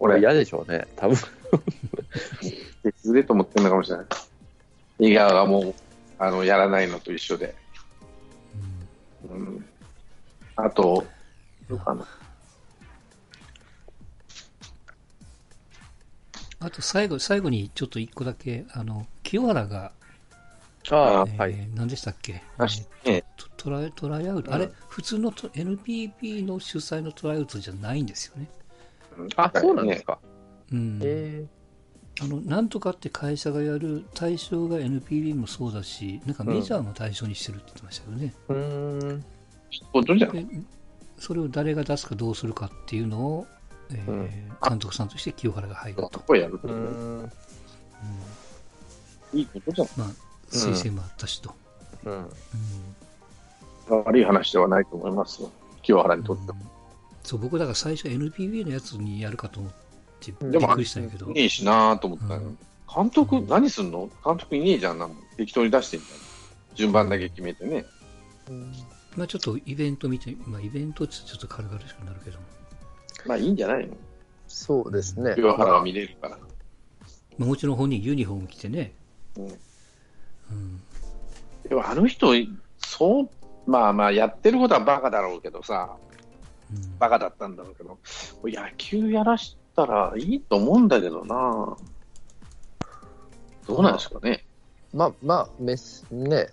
[0.00, 1.16] 俺、嫌でしょうね、多分。
[2.82, 4.06] 別でと思ってるのかもしれない。
[5.10, 5.74] 井川がもう、
[6.18, 7.54] あの、やらないのと一緒で。
[10.56, 10.64] うん。
[10.66, 11.04] あと、
[11.68, 12.06] どうかな。
[16.60, 19.92] あと最後、最後にちょっと一個だけ、あの、清原が、
[20.90, 21.68] ああ、えーはい。
[21.74, 22.42] 何でしたっけ？
[22.58, 28.48] あえーねトトライトライアウト、あれ、普通のト NPB の主催のトライアウトじゃないんですよね。
[29.36, 30.14] あ、そうなんですか？
[30.14, 30.20] か。
[30.72, 31.00] うん。
[31.02, 31.44] え
[32.20, 38.32] あの、なんとかって会社がやる対象が NPB もそうだし、なんかメジャーも対象にしてるって言ってましたよね。
[38.48, 39.24] ー、うーん。
[39.92, 40.32] ことじゃん。
[40.32, 40.46] で
[41.18, 43.46] それを誰が出すかどうするかっていうのを、
[43.90, 44.30] えーうん
[44.66, 46.10] 監督さんとして清原が入ると。
[46.14, 47.32] そこやるうーん。
[49.34, 49.88] いいことじゃん。
[49.96, 50.08] まあ、
[50.50, 51.54] 推薦もあったしと。
[52.04, 52.12] うん。
[52.12, 52.30] うん
[54.06, 55.50] 悪い話ではないと思いますよ。
[55.82, 56.58] 清原にとっても。
[57.22, 59.72] そう、僕だから最初 NPB のやつにやるかと思っ
[60.20, 61.30] てびでもっくりしたんやけど。
[61.32, 62.40] いいしなぁと思ったよ。
[62.40, 62.58] うん
[62.94, 64.08] 監督、何すんの？
[64.24, 66.76] 監督いねえじゃん、なんも適当に出してんじゃん。
[66.76, 67.84] 順番だけ決めてね。
[69.16, 72.44] まあちょっとイベント見て、まあイベントってちょっと軽々しくなるけども、
[73.26, 73.94] まあいいんじゃないの？
[74.48, 75.34] そうですね。
[75.34, 76.38] 清原は見れるから。
[77.38, 78.92] まあ、もちろん本人ユニフォーム着てね、
[79.36, 79.44] うん。
[79.46, 79.48] う
[80.54, 80.82] ん、
[81.68, 82.32] でもあの人、
[82.78, 83.30] そう、
[83.66, 85.96] まあまあやってることはバカだろうけどさ、
[86.72, 86.98] うん。
[86.98, 87.98] バカだったんだろうけど、
[88.44, 91.76] 野球やらしたらいいと思うんだけどな。
[93.66, 94.44] どうなんですかね。
[94.92, 96.50] まあまあ、メスね、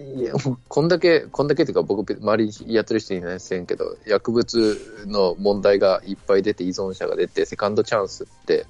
[0.00, 0.32] いいや
[0.68, 8.66] こんだけ、こんだけというか、僕、周りにやってる人いないですけど、薬物の問題がいっぱい出て、依存者が出て、セカンドチャンスって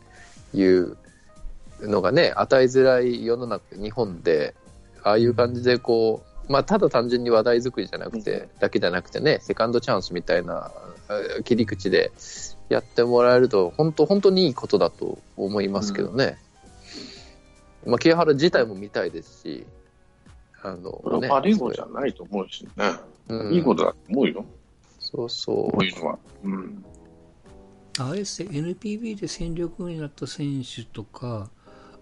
[0.55, 0.97] いう
[1.81, 4.55] のがね、与えづらい世の中、日本で、
[5.03, 10.71] ああいう感じで、こう、まあ、ただ単純に話題作りじゃなくて、だけじゃなくてね、セカンドチャンスみたいな
[11.11, 12.13] えー切り口で
[12.69, 16.39] やってもらえると、本当、本当にいいことだと思いますけどね。
[17.87, 19.67] まあ、清原自体も見たいですし、
[20.63, 22.71] あの、これは悪いことじゃないと思うしね。
[23.29, 24.45] うんいいことだと思うよ。
[24.99, 26.19] そうそこういうのは。
[26.45, 26.85] うん。
[27.99, 31.51] あれですね NPB で戦力になった選手とか、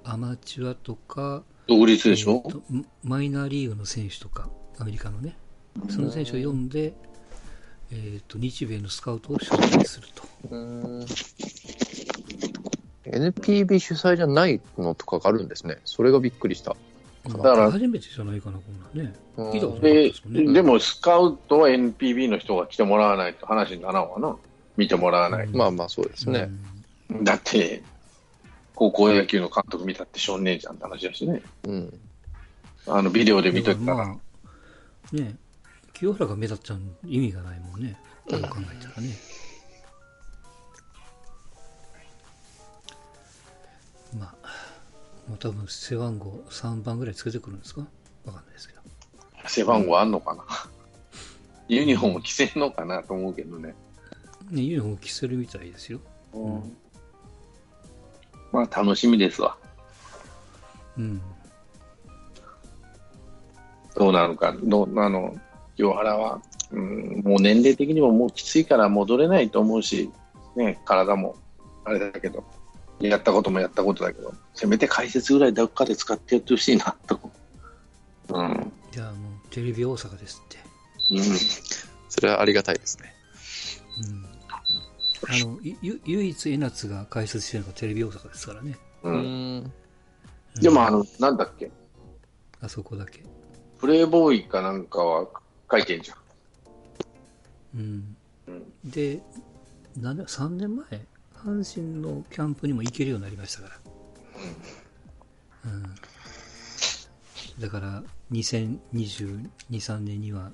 [0.04, 2.42] アマチュアとか、独立でしょ？
[2.46, 2.62] えーと
[3.02, 4.48] マイナーリーグの選手とか、
[4.78, 5.36] アメリカのね、
[5.90, 6.94] その選手を読んで、
[7.90, 10.22] えー、と日米のスカウトを取材すると。
[13.04, 15.78] NPB 主催じゃないのとかがあるんですね。
[15.84, 16.76] それがびっくりした。
[17.28, 19.14] だから初めてじゃないかな、こんなんね。
[19.36, 20.52] うん聞いたことなかったでもんね。
[20.52, 24.36] でも、スカウトは NPB の人が来てもらわないと話にならんわな。
[24.76, 25.48] 見てもらわない。
[25.48, 26.48] まあまあそうですね。
[27.22, 27.82] だって、
[28.74, 31.42] 高校野球の監督見たって少年じゃんって話だしね。
[31.66, 32.00] うん。
[32.86, 33.96] あの、ビデオで見といたら。
[33.96, 34.18] ま
[35.12, 35.36] あ、ね、
[35.94, 37.98] 清原が目立っちゃう意味がないもんね。
[38.28, 39.16] どう考えたらね。
[45.36, 47.82] 多分背番号3番ぐらいつけてくるんですか？
[48.24, 48.80] わかんないですけど。
[49.46, 50.44] 背番号あんのかな？
[51.68, 53.74] ユニフォーム着せんのかなと思うけどね。
[54.50, 56.00] ね、ユニフォーム着せるみたいですよ。
[58.52, 59.56] まあ、楽しみですわ。
[60.96, 61.20] うん。
[63.96, 64.54] どうなるか。
[64.62, 65.34] どうあの、
[65.74, 70.10] 清原は、うん、もう年齢的にももうきついから戻れないと思うし、
[70.54, 71.36] ね、体も
[71.84, 72.44] あれだけど、
[73.00, 77.20] やったこともやったことだけど、せめて解説ぐらいどっかで使ってやってほしいなと。
[78.30, 78.72] うん。
[78.90, 80.58] じゃあもうテレビ大阪ですって。
[81.10, 81.22] うん。
[82.08, 83.12] それはありがたいですね。
[84.10, 84.26] うん。
[85.28, 88.78] あの、ゆゆ唯一江夏が解説してるのがテレビ大阪ですからね。
[89.02, 89.10] う。
[89.10, 89.72] うんん。
[90.60, 91.70] でも、あの、なんだっけ、
[92.60, 93.22] あそこだけ。
[93.78, 95.28] プレイボーイかなんかは
[95.70, 96.18] 書いてんじゃん。
[97.78, 98.16] うん。
[98.48, 99.20] うんで、
[99.96, 101.06] なんだ、3年前
[101.44, 103.80] 阪神のキャンプにも行けるようになりましたから。
[105.66, 105.94] うん。
[107.60, 110.50] だから、2022、3年には、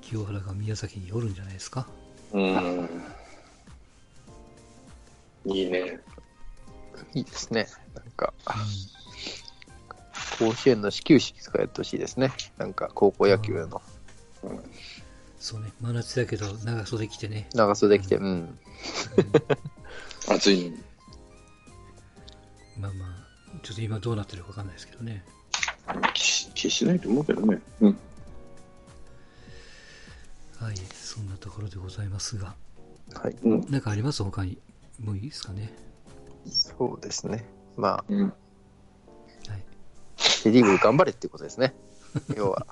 [0.00, 1.86] 清原が宮崎におるんじゃないですか。
[2.32, 2.88] うん。
[5.44, 6.00] いいね。
[7.14, 7.66] いいですね。
[7.94, 8.32] なんか、
[10.38, 12.32] 甲子園の始球式とかやってほしいですね。
[12.58, 13.82] なんか、高校野球の
[15.38, 17.48] そうね、真夏だけど長袖着てね。
[17.54, 18.58] 長袖着て、うん。
[20.28, 20.82] 暑いのに。
[22.78, 25.24] まあまあ、ちょっと今どうなってるかわかんないですけどね。
[26.14, 27.60] 消消しないと思うけどね。
[27.80, 27.98] うん。
[30.58, 32.54] はい、そんなところでございますが。
[33.14, 33.36] はい。
[33.42, 33.70] うん。
[33.70, 34.22] なんかあります？
[34.24, 34.58] 他に。
[35.00, 35.72] もういいですかね？
[36.50, 37.48] そうですね。
[37.76, 38.22] まあ、うん。
[38.28, 38.32] はい。
[40.16, 41.74] セリーグ頑張れっていうことですね。
[42.36, 42.66] 要は。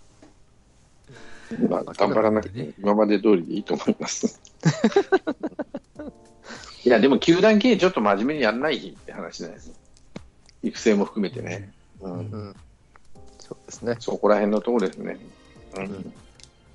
[1.68, 4.40] まあ、頑張らなくて、今まで通りでいいと思います。
[6.84, 9.72] いや、でも、球団経営ちょっと真面目にやんないって話なんです。
[10.62, 11.72] 育成も含めてね。
[12.00, 12.12] うん。
[12.12, 12.56] うん。
[13.38, 13.96] そうですね。
[13.98, 15.18] そこら辺のところですね。
[15.76, 16.12] ううんん。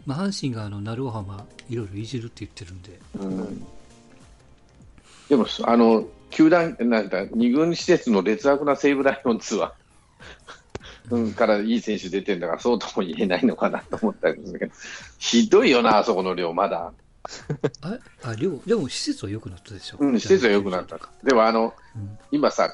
[0.05, 2.99] まあ、阪神があの、鳴尾浜、いろいろいじるって言ってるんで。
[3.19, 3.67] うん
[5.29, 9.73] でも、あの、球団、なんか、二軍施設の劣悪な西武ライオンズは、
[10.19, 10.55] うん、
[11.35, 14.73] からいい選手出てんだから、そうとも言えないのかなと思ったんですけど、
[15.19, 16.93] ひどいよな、あそこの量、まだ。
[17.81, 19.97] あ、あ、量、でも施設は良くなったでしょ。
[19.99, 20.99] うん、施設は良くなった。
[21.23, 22.69] でも、あの、うん今さ、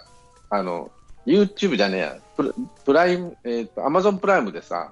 [0.50, 0.92] あの、
[1.26, 2.54] YouTube じゃねえや、プラ
[2.86, 4.92] プライム、えっ、と、アマゾンプライムでさ、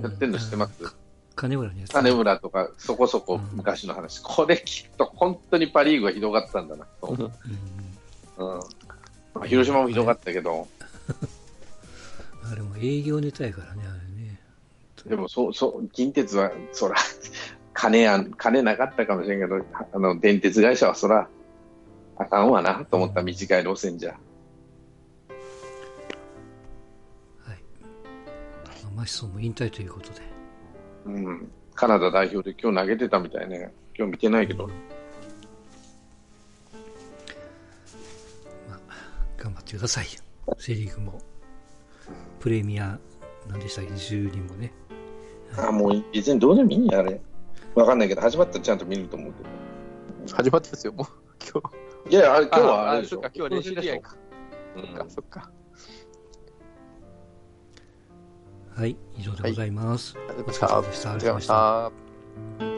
[0.00, 0.90] やってんの知ってます、うん
[1.36, 1.92] 金村のやつ。
[1.92, 7.08] 金村とか、そこそこ昔の話、これ聞くと、本当にパ・リーグがひどかったんだなと。
[7.08, 8.54] うんうん。
[8.54, 8.60] うん
[9.34, 10.68] まあ、広島もひどかったけど、
[12.50, 14.40] あれも営業ネタやからね、あれね。
[15.06, 16.96] でもそうそう近鉄はそら
[17.72, 21.28] 金やん金なかったかもしれんけどあの電鉄会社はそら
[22.16, 24.20] あかんわなと思った短い路線じゃ、はい。
[28.64, 30.22] まあマシソンも引退ということで。
[31.06, 34.72] うん、カナダ代表で今日投げてたみたいね今日見てないけど、ま
[38.74, 38.80] あ、
[39.36, 40.10] 頑張ってくださいよ。
[40.58, 41.33] セリーグも。
[42.44, 42.98] プレミア、
[43.48, 44.70] 何でしたっけ、10人もね。
[45.56, 47.18] あもう以前どうでもいいんやあれ
[47.74, 51.06] わかんないけど始まったらちゃんと見ると思うけ始まってますよ、もう。
[51.40, 52.10] 今日。
[52.10, 54.16] どいやあれ今日はあれでしょそっか、今日は練習試合か。
[54.76, 55.50] うんそっか、そっか。
[58.76, 60.14] はい、以上でございます。
[60.18, 60.66] ありがとうお疲。
[60.66, 61.14] れ様でしたた。
[61.14, 61.46] ありがとうございまし
[62.58, 62.73] た。